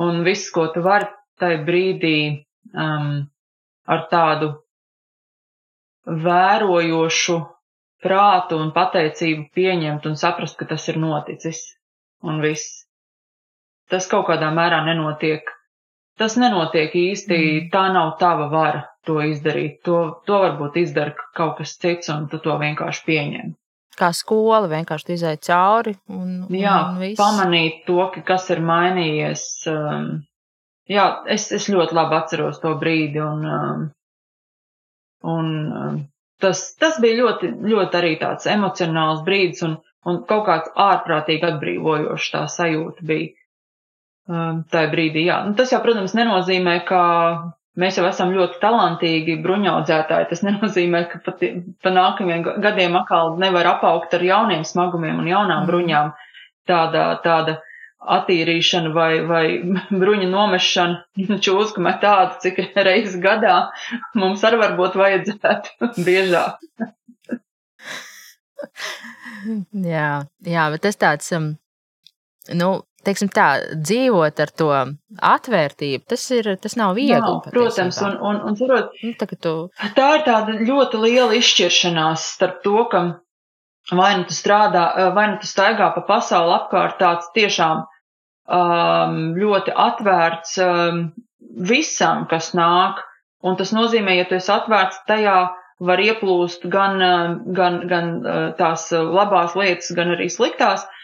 [0.00, 1.10] Un viss, ko tu vari
[1.40, 2.16] tajā brīdī
[2.72, 3.26] um,
[3.90, 4.54] ar tādu
[6.06, 7.36] vērojošu
[8.00, 11.60] prātu un pateicību pieņemt un saprast, ka tas ir noticis.
[12.24, 12.79] Un viss
[13.90, 15.48] tas kaut kādā mērā nenotiek.
[16.20, 17.68] Tas nenotiek īsti, mm.
[17.72, 19.80] tā nav tava vara to izdarīt.
[19.88, 23.54] To, to varbūt izdara kaut kas cits, un tu to vienkārši pieņem.
[24.00, 25.94] Kā skola vienkārši izai cauri.
[26.12, 27.18] Un, jā, un viss.
[27.20, 29.46] pamanīt to, ka kas ir mainījies.
[29.72, 30.06] Um,
[30.88, 33.84] jā, es, es ļoti labi atceros to brīdi, un, um,
[35.34, 35.50] un
[35.82, 35.98] um,
[36.40, 39.76] tas, tas bija ļoti, ļoti arī tāds emocionāls brīdis, un,
[40.08, 43.34] un kaut kāds ārprātīgi atbrīvojošs tā sajūta bija.
[44.30, 45.24] Um, tajā brīdī.
[45.26, 45.40] Jā.
[45.46, 47.00] Nu, tas jau, protams, nenozīmē, ka
[47.80, 50.28] mēs jau esam ļoti talantīgi bruņaudzētāji.
[50.30, 51.42] Tas nenozīmē, ka pat
[51.82, 55.70] pa nākamajiem gadiem atkal nevar apaugt ar jauniem smagumiem un jaunām mm.
[55.70, 56.12] bruņām.
[56.70, 57.56] Tāda, tāda
[58.00, 59.44] attīrīšana vai, vai
[60.02, 63.70] bruņu nomešana čūsku metādu, cik reizes gadā
[64.18, 66.60] mums arī varbūt vajadzētu biežāk.
[69.72, 70.12] jā,
[70.46, 71.52] jā, bet tas tāds, um,
[72.52, 72.72] nu,
[73.06, 74.68] teiksim, tā, dzīvot ar to
[75.30, 77.20] atvērtību, tas, ir, tas nav viegli.
[77.22, 79.54] Nav, protams, un, un, un cerot, nu, tā, tu...
[79.96, 83.04] tā ir tāda ļoti liela izšķiršanās starp to, ka
[83.96, 84.84] vai nu tu strādā,
[85.16, 91.06] vai nu tu staigā pa pasauli apkārt tāds tiešām um, ļoti atvērts um,
[91.70, 93.00] visam, kas nāk,
[93.42, 95.40] un tas nozīmē, ja tu esi atvērts tajā,
[95.80, 97.00] var ieplūst gan,
[97.56, 98.08] gan, gan
[98.58, 100.99] tās labās lietas, gan arī sliktās, uh,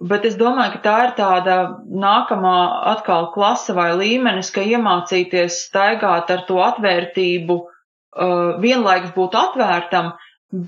[0.00, 1.54] Bet es domāju, ka tā ir tāda
[2.02, 2.54] nākamā
[2.94, 10.14] atkal klase vai līmenis, ka iemācīties staigāt ar to atvērtību, uh, vienlaikus būt atvērtam,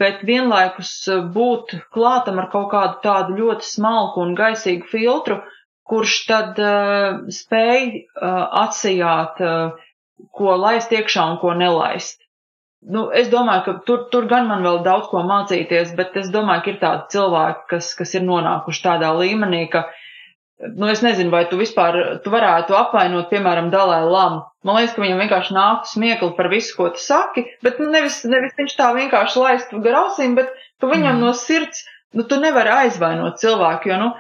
[0.02, 5.40] bet vienlaikus uh, būt klātam ar kaut kādu tādu ļoti smalku un gaisīgu filtru,
[5.88, 7.88] kurš tad uh, spēj
[8.20, 9.40] atsijāt,
[10.36, 12.21] ko laist iekšā un ko nelaist.
[12.82, 16.64] Nu, es domāju, ka tur, tur gan man vēl daudz ko mācīties, bet es domāju,
[16.64, 19.84] ka ir tādi cilvēki, kas, kas ir nonākuši tādā līmenī, ka,
[20.64, 24.42] nu, es nezinu, vai tu vispār, tu varētu apvainot, piemēram, Dalai Lamu.
[24.66, 28.18] Man liekas, ka viņam vienkārši nāktu smiekli par visu, ko tu saki, bet nu, nevis,
[28.26, 30.50] nevis viņš tā vienkārši laist gar ausīm, bet
[30.82, 31.22] tu viņam mm.
[31.22, 34.10] no sirds nu, tu nevari aizvainot cilvēku, jo, nu,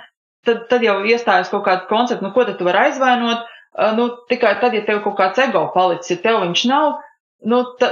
[0.46, 3.46] tad, tad jau iestājas kaut kāda koncepta, nu, ko tad tu vari aizvainot,
[3.98, 7.00] nu, tikai tad, ja tev kaut kāds ego palicis, ja tev viņš nav,
[7.44, 7.88] nu, ta,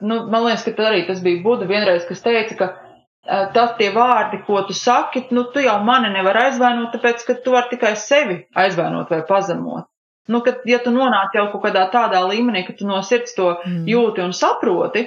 [0.00, 2.70] nu, man liekas, ka arī tas bija Buda vienreiz, kas teica, ka
[3.54, 7.54] tas tie vārdi, ko tu saki, nu, tu jau mani nevar aizvainot, tāpēc, ka tu
[7.54, 9.88] vari tikai sevi aizvainot vai pazemot.
[10.30, 13.48] Nu, kad, ja tu nonāc jau kaut kādā tādā līmenī, ka tu no sirds to
[13.54, 13.82] mm.
[13.90, 15.06] jūti un saproti,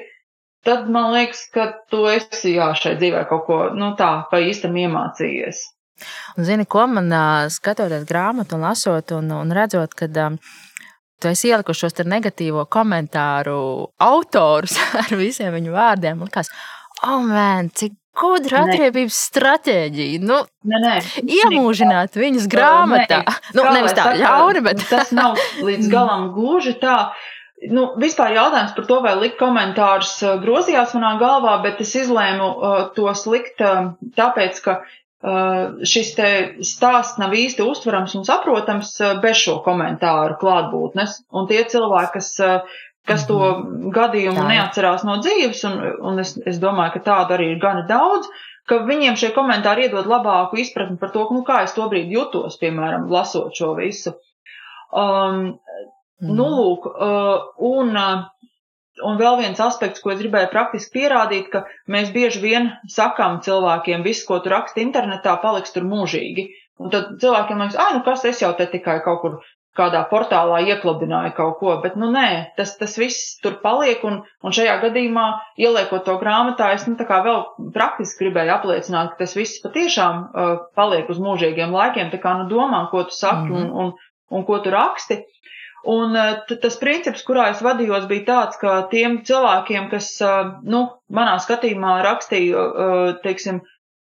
[0.65, 4.75] tad man liekas, ka tu esi jā, šai dzīvē kaut ko, nu, tā, pa īstam
[4.79, 5.63] iemācījies.
[6.35, 7.11] Un zini, ko man
[7.53, 10.35] skatoties grāmatu un lasot un, un redzot, kad um,
[11.21, 13.59] tu esi ielikuši šos negatīvo komentāru
[14.03, 16.51] autorus ar visiem viņu vārdiem, likās,
[17.03, 20.21] oh, man, cik Gudra atriebības stratēģija.
[20.23, 20.37] Nu,
[20.71, 20.93] nē, nē,
[21.35, 22.21] iemūžināt nē.
[22.21, 23.21] viņas grāmatā.
[23.25, 27.11] Nē, nu, nevis tā ļauna, bet tas nav līdz galam gluži tā.
[27.71, 30.13] Nu, vispār jautājums par to, vai likt komentārus
[30.43, 34.77] grozījās manā galvā, bet es izlēmu uh, tos likt uh, tāpēc, ka
[35.23, 36.29] šis te
[36.65, 41.21] stāsts nav īsti uztverams un saprotams uh, bez šo komentāru klātbūtnes.
[41.33, 43.93] Un tie cilvēki, kas uh, kas to mhm.
[43.95, 44.49] gadījumu Tā.
[44.49, 48.29] neatcerās no dzīves, un, un es, es domāju, ka tādu arī ir gana daudz,
[48.69, 52.57] ka viņiem šie komentāri iedod labāku izpratni par to, nu, kā es to brīdi jutos,
[52.61, 54.15] piemēram, lasot šo visu.
[54.89, 55.59] Um,
[56.23, 56.31] mm.
[56.33, 58.25] Nu, lūk, uh, un, uh,
[59.03, 64.05] un vēl viens aspekts, ko es gribēju praktiski pierādīt, ka mēs bieži vien sakām cilvēkiem,
[64.05, 66.47] viss, ko tu raksti internetā, paliks tur mūžīgi.
[66.79, 69.37] Un tad cilvēkiem liekas, ah, nu kas, es jau te tikai kaut kur
[69.75, 74.55] kādā portālā ieklabināja kaut ko, bet nu nē, tas, tas viss tur paliek un, un
[74.55, 75.25] šajā gadījumā
[75.59, 77.43] ieliekot to grāmatā, es nu tā kā vēl
[77.75, 82.47] praktiski gribēju apliecināt, ka tas viss patiešām uh, paliek uz mūžīgiem laikiem, tā kā nu
[82.51, 83.71] domā, ko tu saki mm -hmm.
[83.71, 85.23] un, un, un ko tu raksti.
[85.91, 90.85] Un uh, tas princips, kurā es vadījos, bija tāds, ka tiem cilvēkiem, kas, uh, nu,
[91.13, 93.61] manā skatījumā rakstīja, uh, teiksim,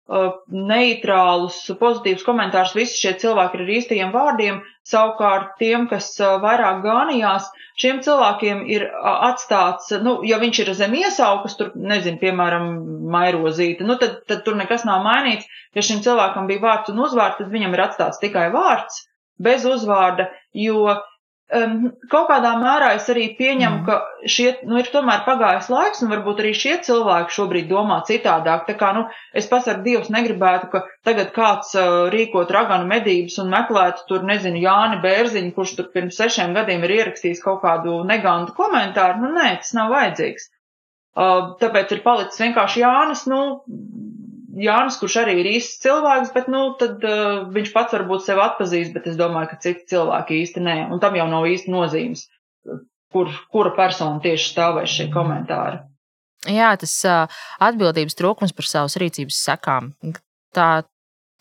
[0.07, 6.37] Uh, neitrālus, pozitīvus komentārus, visi šie cilvēki ir ar īstajiem vārdiem, savukārt tiem, kas uh,
[6.39, 7.49] vairāk gānījās,
[7.83, 12.69] šiem cilvēkiem ir uh, atstāts, nu, ja viņš ir zem iesaukas, tur, nezinu, piemēram,
[13.17, 15.51] mairozīte, nu, tad, tad tur nekas nav mainīts.
[15.75, 19.03] Ja šim cilvēkam bija vārds un uzvārds, tad viņam ir atstāts tikai vārds
[19.43, 21.01] bez uzvārda, jo
[21.47, 23.83] Um, kaut kādā mērā es arī pieņemu, mm.
[23.87, 28.65] ka šie, nu, ir tomēr pagājis laiks, un varbūt arī šie cilvēki šobrīd domā citādāk.
[28.67, 33.53] Tā kā, nu, es pasaku Dievs negribētu, ka tagad kāds uh, rīkot raganu medības un
[33.55, 38.51] meklētu tur, nezinu, Jāni Bērziņu, kurš tur pirms sešiem gadiem ir ierakstījis kaut kādu negantu
[38.59, 39.23] komentāru.
[39.23, 40.51] Nu, nē, tas nav vajadzīgs.
[41.17, 43.39] Uh, tāpēc ir palicis vienkārši Jānis, nu,
[44.57, 48.93] Jānis, kurš arī ir īsts cilvēks, bet, nu, tad uh, viņš pats varbūt sevi atpazīst,
[48.95, 52.25] bet es domāju, ka citi cilvēki īsti nē, un tam jau nav īsti nozīmes,
[53.13, 55.83] kur, kura persona tieši stāvēs šie komentāri.
[56.49, 59.91] Jā, tas uh, atbildības trūkums par savas rīcības sekām.
[60.55, 60.69] Tā,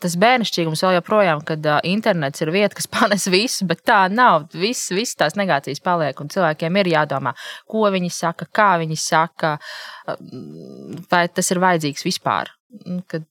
[0.02, 4.50] tas bērnišķīgums vēl joprojām, kad uh, internets ir vieta, kas panes visu, bet tā nav.
[4.56, 7.32] Viss, viss tās negācijas paliek, un cilvēkiem ir jādomā,
[7.70, 9.56] ko viņi saka, kā viņi saka,
[11.08, 12.52] vai tas ir vajadzīgs vispār.
[12.84, 13.24] Nu, kad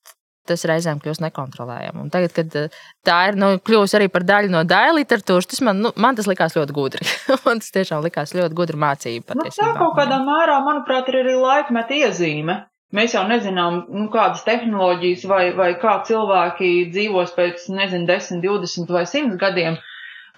[0.49, 2.03] tas reizēm kļūst nekontrolējami.
[2.05, 5.63] Un tagad, kad eh, tā ir nu, kļuvusi arī par daļu no daļa literatūras, tas
[5.65, 7.07] man, nu, man tas likās ļoti gudri.
[7.47, 9.37] man tas tiešām likās ļoti gudra mācība.
[9.39, 12.61] Nu, tā kaut kādā mērā, manuprāt, ir arī laikmeta iezīme.
[12.95, 18.93] Mēs jau nezinām, nu, kādas tehnoloģijas vai, vai kā cilvēki dzīvos pēc, nezinu, 10, 20
[18.93, 19.79] vai 100 gadiem.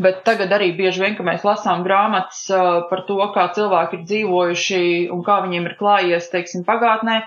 [0.02, 4.04] Bet tagad arī bieži vien, kad mēs lasām grāmatas uh, par to, kā cilvēki ir
[4.10, 4.82] dzīvojuši
[5.14, 7.24] un kā viņiem ir klājies, teiksim, pagātnē,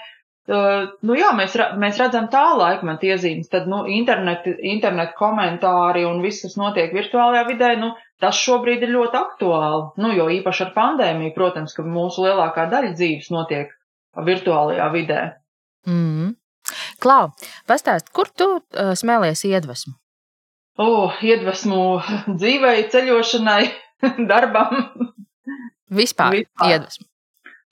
[0.51, 6.42] nu jā, mēs, mēs redzam tā laikmeta iezīmes, tad, nu, internet, internet komentāri un viss,
[6.42, 7.92] kas notiek virtuālajā vidē, nu,
[8.22, 9.84] tas šobrīd ir ļoti aktuāli.
[10.03, 13.70] Nu, jo īpaši ar pandēmiju, protams, ka mūsu lielākā daļa dzīves notiek
[14.26, 15.22] virtuālajā vidē.
[15.88, 16.34] Mm.
[17.01, 17.30] Klau,
[17.70, 19.94] pastāst, kur tu uh, smēlies iedvesmu?
[20.80, 21.80] O, oh, iedvesmu
[22.40, 23.62] dzīvei, ceļošanai,
[24.30, 24.82] darbam.
[25.90, 26.74] Vispār, Vispār.
[26.74, 27.07] iedvesmu.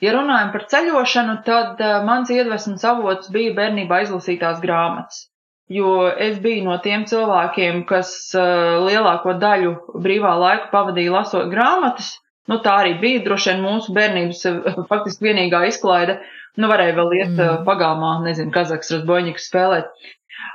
[0.05, 5.25] Ja runājam par ceļošanu, tad uh, mans iedvesmas avots bija bērnībā izlasītās grāmatas.
[5.69, 9.75] Jo es biju no tiem cilvēkiem, kas uh, lielāko daļu
[10.05, 12.15] brīvā laika pavadīja lasot grāmatas.
[12.49, 16.21] Nu, tā arī bija droši vien mūsu bērnības uh, faktiski vienīgā izklaide.
[16.59, 17.67] Nu, varēja vēl iet mm.
[17.67, 19.91] pagalmā, nezinu, Kazaks, Razboņiks spēlēt.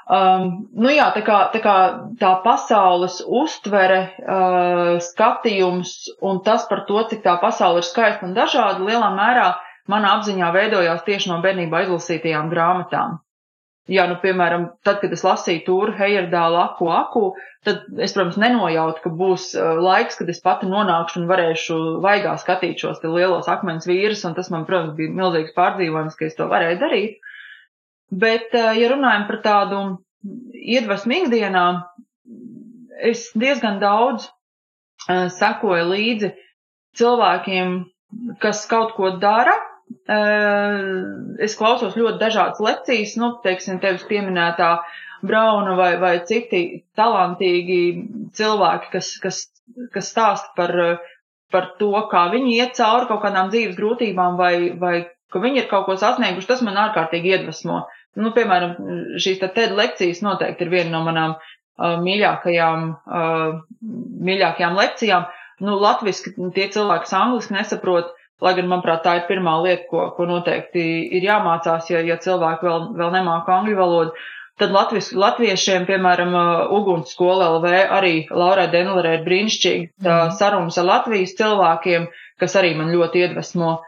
[0.03, 1.75] Um, nu jā, tā kā, tā kā
[2.19, 8.35] tā pasaules uztvere, uh, skatījums un tas par to, cik tā pasaule ir skaista un
[8.35, 9.53] dažāda, lielā mērā
[9.91, 13.21] manā apziņā veidojās tieši no bērnībā izlasītajām grāmatām.
[13.91, 17.23] Jā, nu, piemēram, tad, kad es lasīju Tūru Heyerdālu Aku Aku,
[17.67, 22.37] tad es, protams, nenojautu, ka būs uh, laiks, kad es pati nonākšu un varēšu vaigā
[22.39, 26.47] skatīt šos lielos akmens vīrus, un tas man, protams, bija milzīgs pārdzīvojums, ka es to
[26.51, 27.19] varēju darīt.
[28.11, 29.81] Bet, ja runājam par tādu
[30.53, 31.65] iedvesmu ikdienā,
[33.11, 34.27] es diezgan daudz
[35.37, 36.31] sekoju līdzi
[36.99, 37.77] cilvēkiem,
[38.43, 39.55] kas kaut ko dara.
[41.43, 44.77] Es klausos ļoti dažādas lekcijas, nu, teiksim, tevis pieminētā
[45.23, 47.81] Brauna vai, vai citi talantīgi
[48.35, 49.37] cilvēki, kas, kas,
[49.93, 50.73] kas stāsta par,
[51.53, 54.95] par to, kā viņi iet cauri kaut kādām dzīves grūtībām vai, vai
[55.33, 57.83] ka viņi ir kaut ko sasnieguši, tas man ārkārtīgi iedvesmo.
[58.19, 58.75] Nu, piemēram,
[59.21, 63.55] šīs TED lekcijas noteikti ir viena no manām uh, mīļākajām, uh,
[64.29, 65.25] mīļākajām lekcijām.
[65.63, 68.13] Nu, latviski tie cilvēki, kas angliski nesaprot,
[68.43, 70.85] lai gan, manuprāt, tā ir pirmā lieta, ko, ko noteikti
[71.17, 74.15] ir jāmācās, ja, ja cilvēki vēl, vēl nemāka angļu valodu.
[74.61, 76.35] Tad latvis, latviešiem, piemēram,
[76.77, 80.35] Uguns skola LV, arī Laurai Denlerē ir brīnišķīgi mm.
[80.37, 82.05] sarunas ar Latvijas cilvēkiem,
[82.41, 83.79] kas arī man ļoti iedvesmo.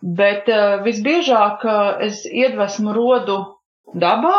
[0.00, 3.36] Bet uh, visbiežāk uh, es iedvesmu rodu
[3.92, 4.38] dabā,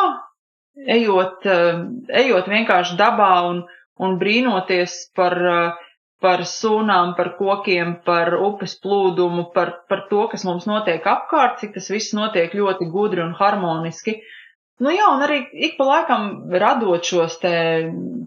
[0.90, 1.84] ejot, uh,
[2.24, 3.64] ejot vienkārši dabā un,
[4.02, 10.48] un brīnoties par, uh, par sūnām, par kokiem, par upes plūdumu, par, par to, kas
[10.50, 14.18] mums notiek apkārt, cik tas viss notiek ļoti gudri un harmoniski.
[14.18, 14.38] Uh,
[14.82, 16.24] Nu jā, un arī ik pa laikam
[16.62, 17.54] radot šos te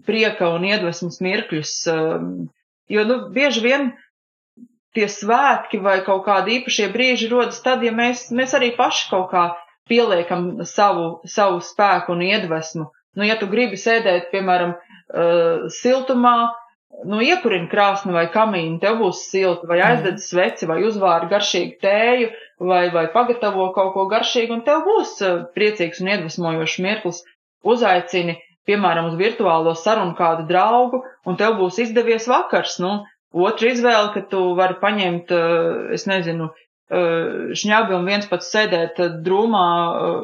[0.07, 1.73] prieka un iedvesmas mirkļus,
[2.95, 3.89] jo, nu, bieži vien
[4.95, 9.29] tie svētki vai kaut kādi īpašie brīži rodas tad, ja mēs, mēs arī paši kaut
[9.33, 9.45] kā
[9.89, 12.89] pieliekam savu, savu spēku un iedvesmu.
[13.15, 16.35] Nu, ja tu gribi sēdēt, piemēram, uh, siltumā,
[17.03, 22.31] nu, iekurina krāsni vai kamīnu, tev būs silti, vai aizdedz sveci, vai uzvāri garšīgu tēju,
[22.69, 27.23] vai, vai pagatavo kaut ko garšīgu, un tev būs eh, priecīgs un iedvesmojošs mirklis.
[27.65, 28.37] Uzaicini,
[28.69, 32.77] piemēram, uz virtuālo sarunu kādu draugu, un tev būs izdevies vakars.
[32.83, 32.99] Nu,
[33.35, 36.49] otra izvēle, ka tu vari paņemt, eh, es nezinu,
[36.89, 39.65] eh, šņābi un viens pats sēdēt drūmā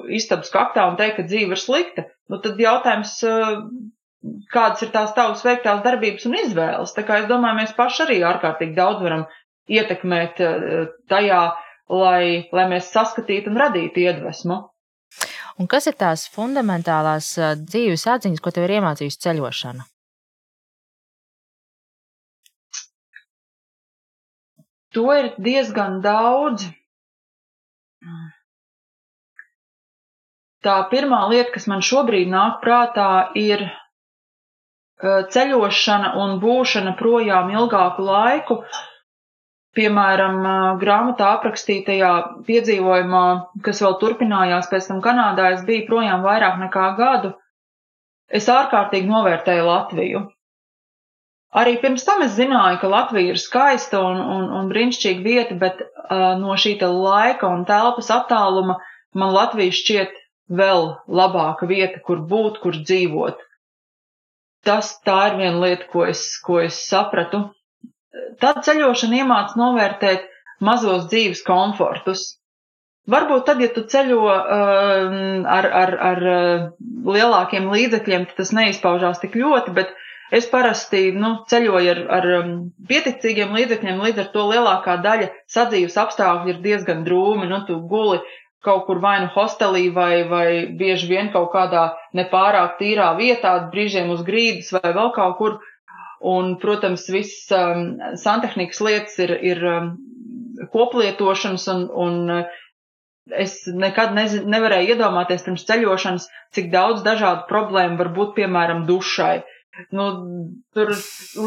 [0.09, 2.05] istabas kaktā un teikt, ka dzīve ir slikta.
[2.29, 3.19] Nu, tad jautājums
[4.53, 6.93] kādas ir tās tavas veiktās darbības un izvēles.
[6.95, 9.25] Tā kā es domāju, mēs paši arī ārkārtīgi daudz varam
[9.71, 11.41] ietekmēt eh, tajā,
[11.91, 14.59] lai, lai mēs saskatītu un radītu iedvesmu.
[15.59, 19.90] Un kas ir tās fundamentālās eh, dzīves atziņas, ko tev ir iemācījusi ceļošana?
[24.95, 26.67] To ir diezgan daudz.
[30.61, 33.63] Tā pirmā lieta, kas man šobrīd nāk prātā, ir
[35.01, 38.57] Eh, ceļošana un būšana projām ilgāku laiku,
[39.77, 42.11] piemēram, eh, grāmatā aprakstītajā
[42.49, 43.23] piedzīvojumā,
[43.67, 47.33] kas vēl turpinājās pēc tam Kanādā, es biju projām vairāk nekā gadu.
[48.29, 50.21] Es ārkārtīgi novērtēju Latviju.
[51.51, 55.81] Arī pirms tam es zināju, ka Latvija ir skaista un, un, un brīnišķīga vieta, bet
[55.83, 58.77] uh, no šī laika un telpas attāluma
[59.19, 60.13] man Latvija šķiet
[60.61, 63.41] vēl labāka vieta, kur būt, kur dzīvot
[64.65, 67.47] tas tā ir viena lieta, ko es, ko es sapratu.
[68.41, 70.27] Tad ceļošana iemāca novērtēt
[70.61, 72.37] mazos dzīves komfortus.
[73.09, 75.15] Varbūt tad, ja tu ceļo uh,
[75.49, 76.21] ar, ar, ar
[77.15, 79.95] lielākiem līdzekļiem, tas neizpaužās tik ļoti, bet
[80.31, 82.51] es parasti nu, ceļoju ar, ar um,
[82.87, 87.49] pieticīgiem līdzekļiem, līdz ar to lielākā daļa sadzīves apstākļi ir diezgan drūmi.
[87.51, 88.21] Nu, tu guli
[88.63, 94.13] kaut kur vai nu hostelī vai, vai bieži vien kaut kādā nepārāk tīrā vietā, brīžiem
[94.13, 95.59] uz grīdas vai vēl kaut kur.
[96.21, 99.87] Un, protams, viss um, santehnikas lietas ir, ir um,
[100.69, 102.59] koplietošanas un, un uh,
[103.33, 109.39] es nekad nezi, nevarēju iedomāties pirms ceļošanas, cik daudz dažādu problēmu var būt, piemēram, dušai.
[109.41, 109.57] Uh,
[109.95, 110.05] Nu,
[110.75, 110.93] tur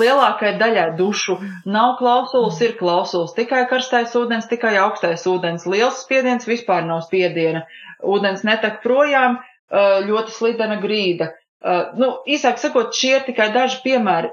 [0.00, 1.38] lielākai daļai dušu
[1.70, 3.34] nav klausulas, ir klausulas.
[3.36, 5.66] Tikai karstais ūdens, tikai augstais ūdens.
[5.70, 7.64] Liels spiediens vispār nav spiediena.
[8.04, 9.38] Ūdens netek projām,
[10.08, 11.32] ļoti slidena grīda.
[11.96, 14.32] Nu, īsāk sakot, šie ir tikai daži piemēri.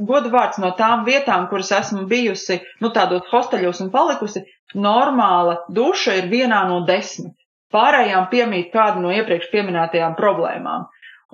[0.00, 6.14] Godu vārds no tām vietām, kuras esmu bijusi, nu tādos hosteļos un palikusi, normāla duša
[6.22, 7.34] ir vienā no desmit.
[7.74, 10.88] Pārējām piemīt kādu no iepriekš pieminētajām problēmām.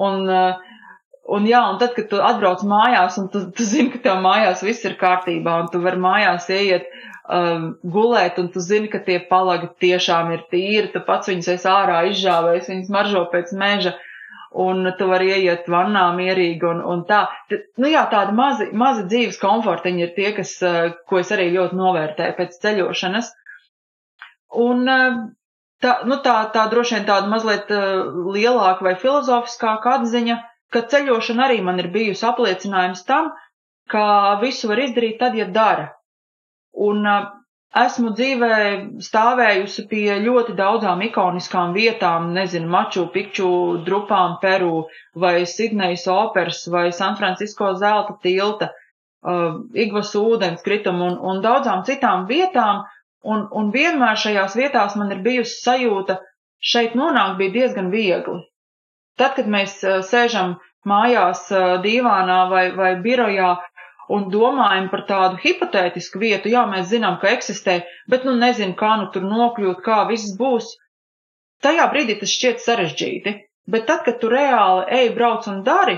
[0.06, 0.58] Un uh,
[1.26, 4.62] Un jā, un tad, kad tu atbrauc mājās, un tu, tu zini, ka tev mājās
[4.62, 6.86] viss ir kārtībā, un tu vari mājās ieiet
[7.26, 11.70] um, gulēt, un tu zini, ka tie palagi tiešām ir tīri, tu pats viņus esi
[11.72, 13.96] ārā izžāvējis, viņus maržo pēc meža,
[14.66, 17.24] un tu vari ieiet vannā mierīgi, un, un tā.
[17.82, 21.80] Nu jā, tādi mazi, mazi dzīves komfortiņi ir tie, kas, uh, ko es arī ļoti
[21.82, 23.32] novērtēju pēc ceļošanas.
[24.62, 25.22] Un uh,
[25.82, 31.46] tā, nu tā, tā droši vien tāda mazliet uh, lielāka vai filozofiskāka atziņa ka ceļošana
[31.48, 33.30] arī man ir bijusi apliecinājums tam,
[33.90, 34.04] ka
[34.42, 35.90] visu var izdarīt tad, ja dara.
[36.86, 37.06] Un
[37.76, 38.56] esmu dzīvē
[39.06, 43.50] stāvējusi pie ļoti daudzām ikoniskām vietām, nezinu, Maču Pikču
[43.86, 44.86] drupām Peru
[45.24, 51.84] vai Sidnejas operas vai San Francisco zelta tilta, uh, Igvas ūdens kritumu un, un daudzām
[51.88, 52.84] citām vietām,
[53.24, 56.20] un, un vienmēr šajās vietās man ir bijusi sajūta,
[56.72, 58.40] šeit nonākt bija diezgan viegli.
[59.16, 59.78] Tad, kad mēs
[60.10, 61.46] sēžam mājās
[61.84, 63.54] dīvānā vai, vai birojā,
[64.12, 68.94] un domājam par tādu hipotētisku vietu, jā, mēs zinām, ka eksistē, bet nu nezinu, kā
[69.00, 70.74] nu tur nokļūt, kā viss būs.
[71.64, 73.32] Tajā brīdī tas šķiet sarežģīti,
[73.72, 75.96] bet tad, kad tu reāli ej, brauc un dari,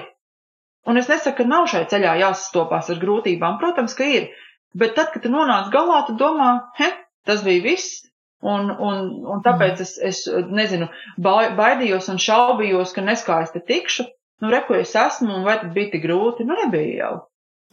[0.88, 4.30] un es nesaku, ka nav šai ceļā jāsastopās ar grūtībām, protams, ka ir,
[4.78, 6.88] bet tad, kad tu nonāc galā, tu domā, he,
[7.28, 8.07] tas bija viss,
[8.46, 10.86] Un, un, un tāpēc es, es nezinu,
[11.18, 14.06] baidījos un šaubījos, ka neskaisti tikšu.
[14.38, 16.46] Nu, reku es esmu, un vai tad bija tik grūti?
[16.46, 17.14] Nu, nebija jau.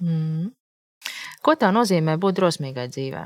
[0.02, 0.48] Mm.
[1.46, 3.26] Ko tā nozīmē būt drosmīgai dzīvē?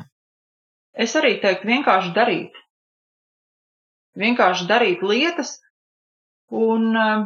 [1.00, 2.58] Es arī teiktu, vienkārši darīt.
[4.20, 5.54] Vienkārši darīt lietas,
[6.52, 7.24] un, um,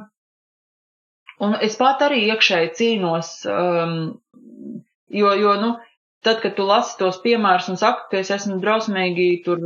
[1.41, 3.95] un es pat arī iekšēji cīnos, um,
[5.09, 5.71] jo, jo, nu,
[6.23, 9.61] tad, kad tu lasi tos piemērus un saki, ka es esmu drausmīgi, tur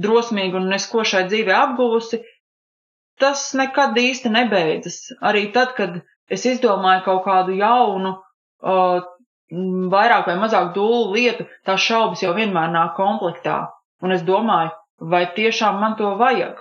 [0.00, 2.22] drosmīgi un nesko šai dzīvē apguvusi,
[3.20, 5.00] tas nekad īsti nebeidzas.
[5.20, 6.00] Arī tad, kad
[6.30, 8.16] es izdomāju kaut kādu jaunu,
[8.62, 9.00] uh,
[9.92, 13.60] vairāk vai mazāk dūlu lietu, tās šaubas jau vienmēr nāk komplektā.
[14.04, 16.60] Un es domāju, vai tiešām man to vajag?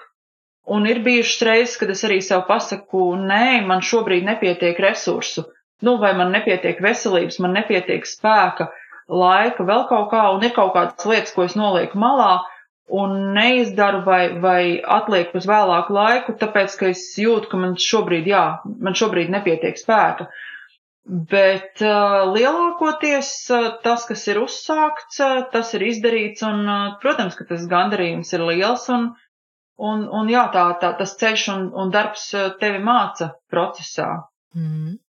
[0.67, 5.45] Un ir bijušas reizes, kad es arī sev pasaku, nē, man šobrīd nepietiek resursu,
[5.83, 8.67] nu, vai man nepietiek veselības, man nepietiek spēka,
[9.07, 12.41] laika, vēl kaut kā, un ir kaut kādas lietas, ko es nolieku malā,
[12.87, 18.27] un neizdaru vai, vai atlieku uz vēlāku laiku, tāpēc, ka es jūtu, ka man šobrīd,
[18.31, 18.43] jā,
[18.83, 20.29] man šobrīd nepietiek spēka.
[21.07, 27.37] Bet uh, lielākoties uh, tas, kas ir uzsākts, uh, tas ir izdarīts, un, uh, protams,
[27.39, 29.13] ka tas gandarījums ir liels, un,
[29.79, 32.27] un, un jā, tā, tā, tas ceļš un, un darbs
[32.59, 34.09] tevi māca procesā.
[34.55, 34.99] Mm.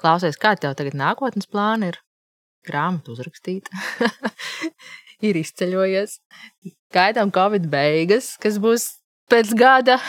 [0.00, 2.00] Klausies, kā tev tagad nākotnes plāni ir?
[2.66, 3.70] Grāmatu uzrakstīt,
[5.28, 6.18] ir izceļojies,
[6.94, 8.90] gaidām Covid beigas, kas būs
[9.30, 10.00] pēc gada.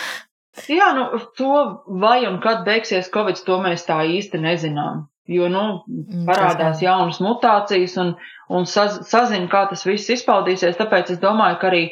[0.68, 1.08] Jā, nu,
[1.40, 1.54] to
[2.02, 5.08] vai un kad beigsies Covid, to mēs tā īsti nezinām.
[5.32, 8.16] Jo, nu, mm, parādās jaunas mutācijas un,
[8.52, 10.80] un saz, sazina, kā tas viss izpaudīsies.
[10.80, 11.84] Tāpēc es domāju, ka arī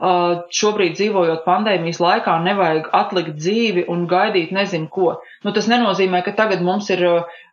[0.00, 5.14] šobrīd dzīvojot pandēmijas laikā nevajag atlikt dzīvi un gaidīt nezinu ko.
[5.44, 7.04] Nu, tas nenozīmē, ka tagad mums ir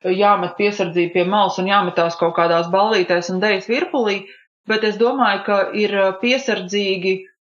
[0.04, 4.26] jāmet piesardzība pie malas un jāmetās kaut kādās ballītēs un dejas virpulī,
[4.68, 7.14] bet es domāju, ka ir piesardzīgi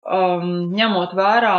[0.08, 1.58] um, ņemot vērā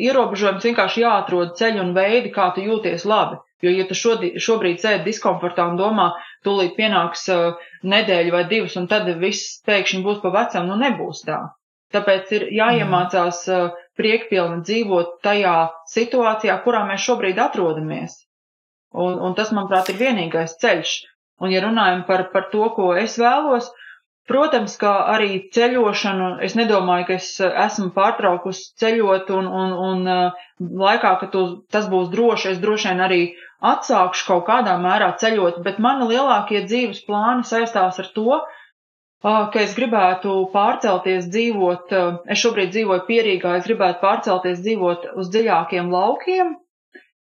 [0.00, 3.36] ierobežojums, vienkārši jāatrod ceļi un veidi, kā tu jūties labi.
[3.64, 6.10] Jo, ja tu šodien, šobrīd sēdi diskomfortā un domā,
[6.44, 11.24] tūlīt pienāks uh, nedēļa vai divas, un tad viss pēkšņi būs pa vecam, nu nebūs
[11.28, 11.40] tā.
[11.96, 13.66] Tāpēc ir jāiemācās uh,
[13.98, 15.56] priekpilni dzīvot tajā
[15.92, 18.20] situācijā, kurā mēs šobrīd atrodamies.
[18.96, 20.94] Un, un tas, manuprāt, ir vienīgais ceļš.
[21.42, 23.72] Un, ja runājam par, par to, ko es vēlos,
[24.26, 30.46] Protams, kā arī ceļošanu, es nedomāju, ka es esmu pārtraukusi ceļot un, un, un uh,
[30.82, 33.20] laikā, ka tu, tas būs droši, es droši vien arī
[33.72, 38.40] atsākšu kaut kādā mērā ceļot, bet mani lielākie dzīves plāni saistās ar to,
[39.24, 41.92] ka es gribētu pārcelties dzīvot,
[42.32, 46.56] es šobrīd dzīvoju pierīgā, es gribētu pārcelties dzīvot uz dziļākiem laukiem,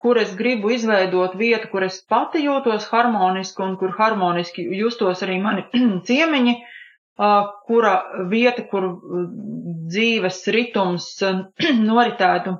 [0.05, 5.41] kur es gribu izveidot vietu, kur es pati jūtos harmoniski un kur harmoniski justos arī
[5.41, 5.66] mani
[6.09, 6.57] ciemiņi,
[7.68, 7.95] kura
[8.30, 8.89] vieta, kur
[9.93, 11.11] dzīves ritums
[11.91, 12.57] noritētu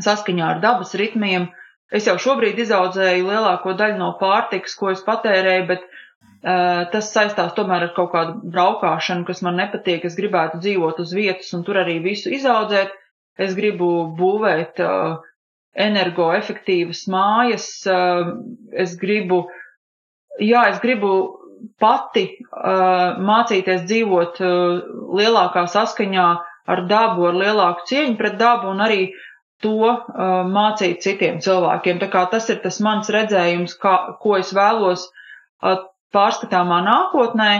[0.00, 1.50] saskaņā ar dabas ritmiem,
[1.90, 5.86] Es jau šobrīd izaudzēju lielāko daļu no pārtikas, ko es patērēju, bet
[6.40, 10.06] tas saistās tomēr ar kaut kādu braukšanu, kas man nepatīk.
[10.08, 12.94] Es gribētu dzīvot uz vietas un tur arī visu izaudzēt.
[13.40, 15.18] Es gribu būvēt uh,
[15.76, 17.68] energoefektīvas mājas.
[17.88, 18.34] Uh,
[18.72, 19.44] es gribu,
[20.40, 21.12] jā, es gribu
[21.80, 26.28] pati mācīties dzīvot lielākā saskaņā
[26.70, 29.10] ar dabu, ar lielāku cieņu pret dabu un arī
[29.60, 30.00] to uh,
[30.48, 32.00] mācīt citiem cilvēkiem.
[32.00, 35.82] Tā kā tas ir tas mans redzējums, kā, ko es vēlos uh,
[36.14, 37.50] pārskatāmā nākotnē,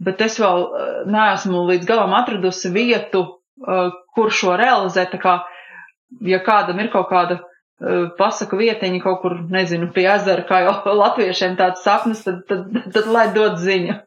[0.00, 3.24] bet es vēl uh, neesmu līdz galam atradusi vietu,
[3.66, 5.12] uh, kur šo realizēt.
[5.14, 5.36] Tā kā,
[6.26, 10.76] ja kādam ir kaut kāda uh, pasaku vietiņa kaut kur, nezinu, pie ezera, kā jau
[11.02, 14.00] latviešiem tāds sapnis, tad, tad, tad, tad lai dod ziņu.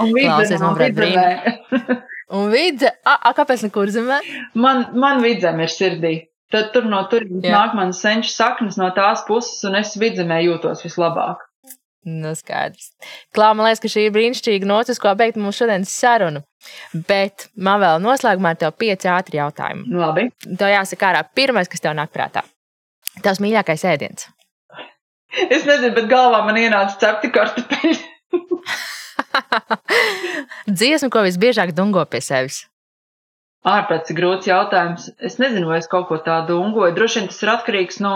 [0.00, 1.24] Un vidzemē, un vidzemē.
[2.32, 4.20] Un vidze, a, a kāpēc ne kurzemē?
[4.58, 6.14] Man, man vidzem ir sirdī.
[6.50, 10.84] Tad tur no turienes nāk manas senču saknes no tās puses, un es vidzemē jūtos
[10.86, 11.42] vislabāk.
[12.06, 12.92] Nu, skaidrs.
[13.34, 16.44] Klā, man liekas, ka šī ir brīnišķīga notis, ko beigt mūsu šodienas sarunu.
[17.08, 19.90] Bet man vēl noslēgumā ir tev pieci ātri jautājumi.
[19.90, 20.28] Labi.
[20.46, 22.44] Tev jāsaka ārā pirmais, kas tev nāk prātā.
[23.24, 24.30] Tavs mīļākais ēdiens.
[25.52, 27.96] Es nezinu, bet galvā man ienāca cepti kartupeļi.
[30.78, 32.62] Dziesma, ko visbiežāk dungo pie sevis.
[33.66, 35.10] Ārprāts ir grūts jautājums.
[35.18, 36.94] Es nezinu, vai es kaut ko tādu dungoju.
[36.96, 38.14] Droši vien tas ir atkarīgs no,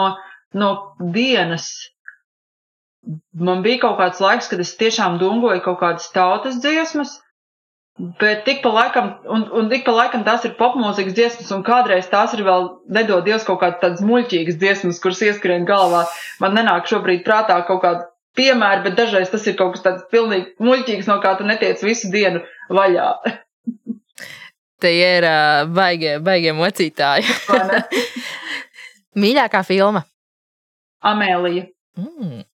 [0.55, 0.71] no
[1.17, 1.67] dienas.
[3.33, 7.15] Man bija kaut kāds laiks, kad es tiešām dungoju kaut kādas tautas dziesmas,
[8.21, 12.11] bet tik pa laikam, un, un tik pa laikam tās ir popmūzikas dziesmas, un kādreiz
[12.13, 16.05] tās ir vēl, nedod Dievs, kaut kādas tādas muļķīgas dziesmas, kuras ieskrien galvā.
[16.45, 20.53] Man nenāk šobrīd prātā kaut kāda piemēra, bet dažreiz tas ir kaut kas tāds pilnīgi
[20.61, 23.09] muļķīgs, no kā tu netiec visu dienu vaļā.
[24.81, 27.27] Te ir uh, baigie, baigie mocītāji.
[29.21, 30.07] Mīļākā filma.
[31.05, 31.67] Amēlija.
[32.01, 32.47] Mm.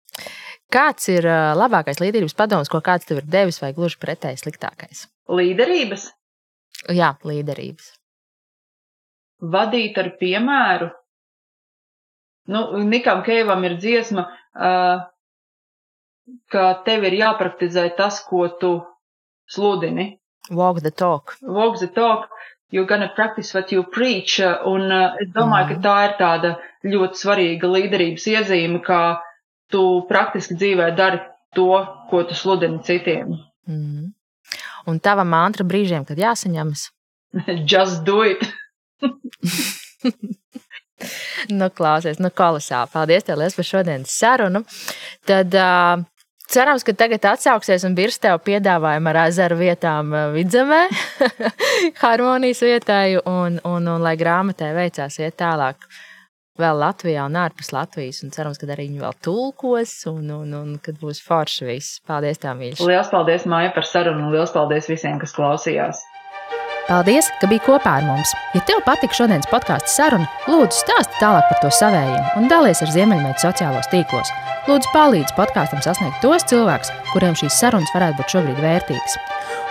[0.73, 5.07] Kāds ir uh, labākais līderības padoms, ko kāds tev ir devis, vai gluži pretēji sliktākais?
[5.31, 6.09] Līderības.
[6.93, 7.93] Jā, līderības.
[9.55, 10.91] Vadīt ar piemēru.
[12.53, 15.05] Nu, Nikam Keivam ir dziesma, uh,
[16.53, 18.75] ka tev ir jāpraktizē tas, ko tu
[19.49, 20.15] sludini.
[20.51, 21.37] Walk the talk.
[21.43, 22.29] Walk the talk.
[22.71, 24.41] You're gonna practice what you preach.
[24.41, 25.71] Un uh, es domāju, mm.
[25.71, 26.55] ka tā ir tāda
[26.85, 29.21] ļoti svarīga līderības iezīme, kā
[29.73, 31.23] tu praktiski dzīvē dari
[31.55, 31.71] to,
[32.11, 33.37] ko tu sludini citiem.
[33.69, 34.13] Mm.
[34.91, 36.89] Un tava mantra brīžiem, kad jāsaņemas?
[37.71, 38.43] Just do it!
[41.59, 42.93] nu, klausies, nu, kolosāli.
[42.93, 44.63] Paldies, tev liels par šodienas sarunu.
[45.29, 46.05] Tad uh,
[46.51, 50.83] cerams, ka tagad atsauksies un birs tev piedāvājumu ar ezeru vietām vidzemē,
[52.03, 55.89] harmonijas vietai un, un, un lai grāmatai veicās iet tālāk
[56.61, 58.23] vēl Latvijā un ārpus Latvijas.
[58.25, 62.01] Un cerams, ka arī viņi vēl tulkos un, un, un kad būs forši viss.
[62.07, 62.85] Paldies, tā mīļš.
[62.87, 66.05] Lielas paldies, Māja, par sarunu un liels paldies visiem, kas klausījās.
[66.85, 68.35] Paldies, ka biji kopā ar mums!
[68.53, 72.93] Ja tev patika šodienas podkāstu saruna, lūdzu stāsti tālāk par to savējiem un dalies ar
[72.93, 74.29] Ziemeļmeitu sociālos tīklos.
[74.69, 79.17] Lūdzu, palīdzi podkāstam sasniegt tos cilvēkus, kuriem šīs sarunas varētu būt šobrīd vērtīgas.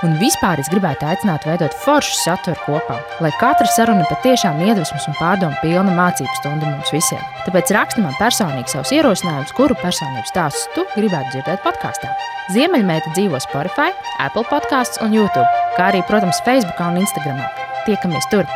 [0.04, 5.18] Un vispār es gribētu aicināt veidot foršu saturu kopā, lai katra saruna patiešām iedvesmas un
[5.22, 7.22] pārdomu pilna mācību stunda mums visiem.
[7.46, 12.10] Tāpēc raksti man personīgi savus ierosinājumus, kuru personības stāstus tu gribētu dzirdēt podkāstā.
[12.52, 15.48] Ziemeļmeita dzīvo Spotify, Apple podkāstos un YouTube,
[15.78, 17.42] kā arī, protams, Facebook un Instagram.
[17.88, 18.48] Tiekamies tur!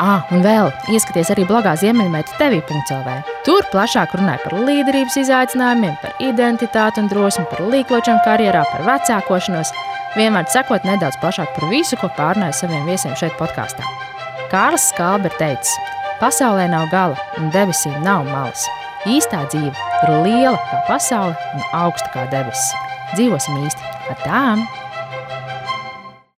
[0.00, 3.18] Ah, un vēl ieskaties arī blogā Ziemeļmeita TV.CLV.
[3.44, 9.74] Tur plašāk runāja par līderības izaicinājumiem, par identitāti un drosmi, par līkločiem karjerā, par vecākošanos.
[10.16, 13.84] Vienmēr sakot nedaudz plašāk par visu, ko pārnāja saviem viesiem šeit podkāstā.
[14.50, 15.76] Kārlis Skalbe ir teicis,
[16.22, 18.64] pasaulē nav gala un debesīm nav malas.
[19.04, 22.72] Īstā dzīve ir liela kā pasaule un augsta kā debesis.
[23.18, 24.70] Dzīvosim īsti ar tām!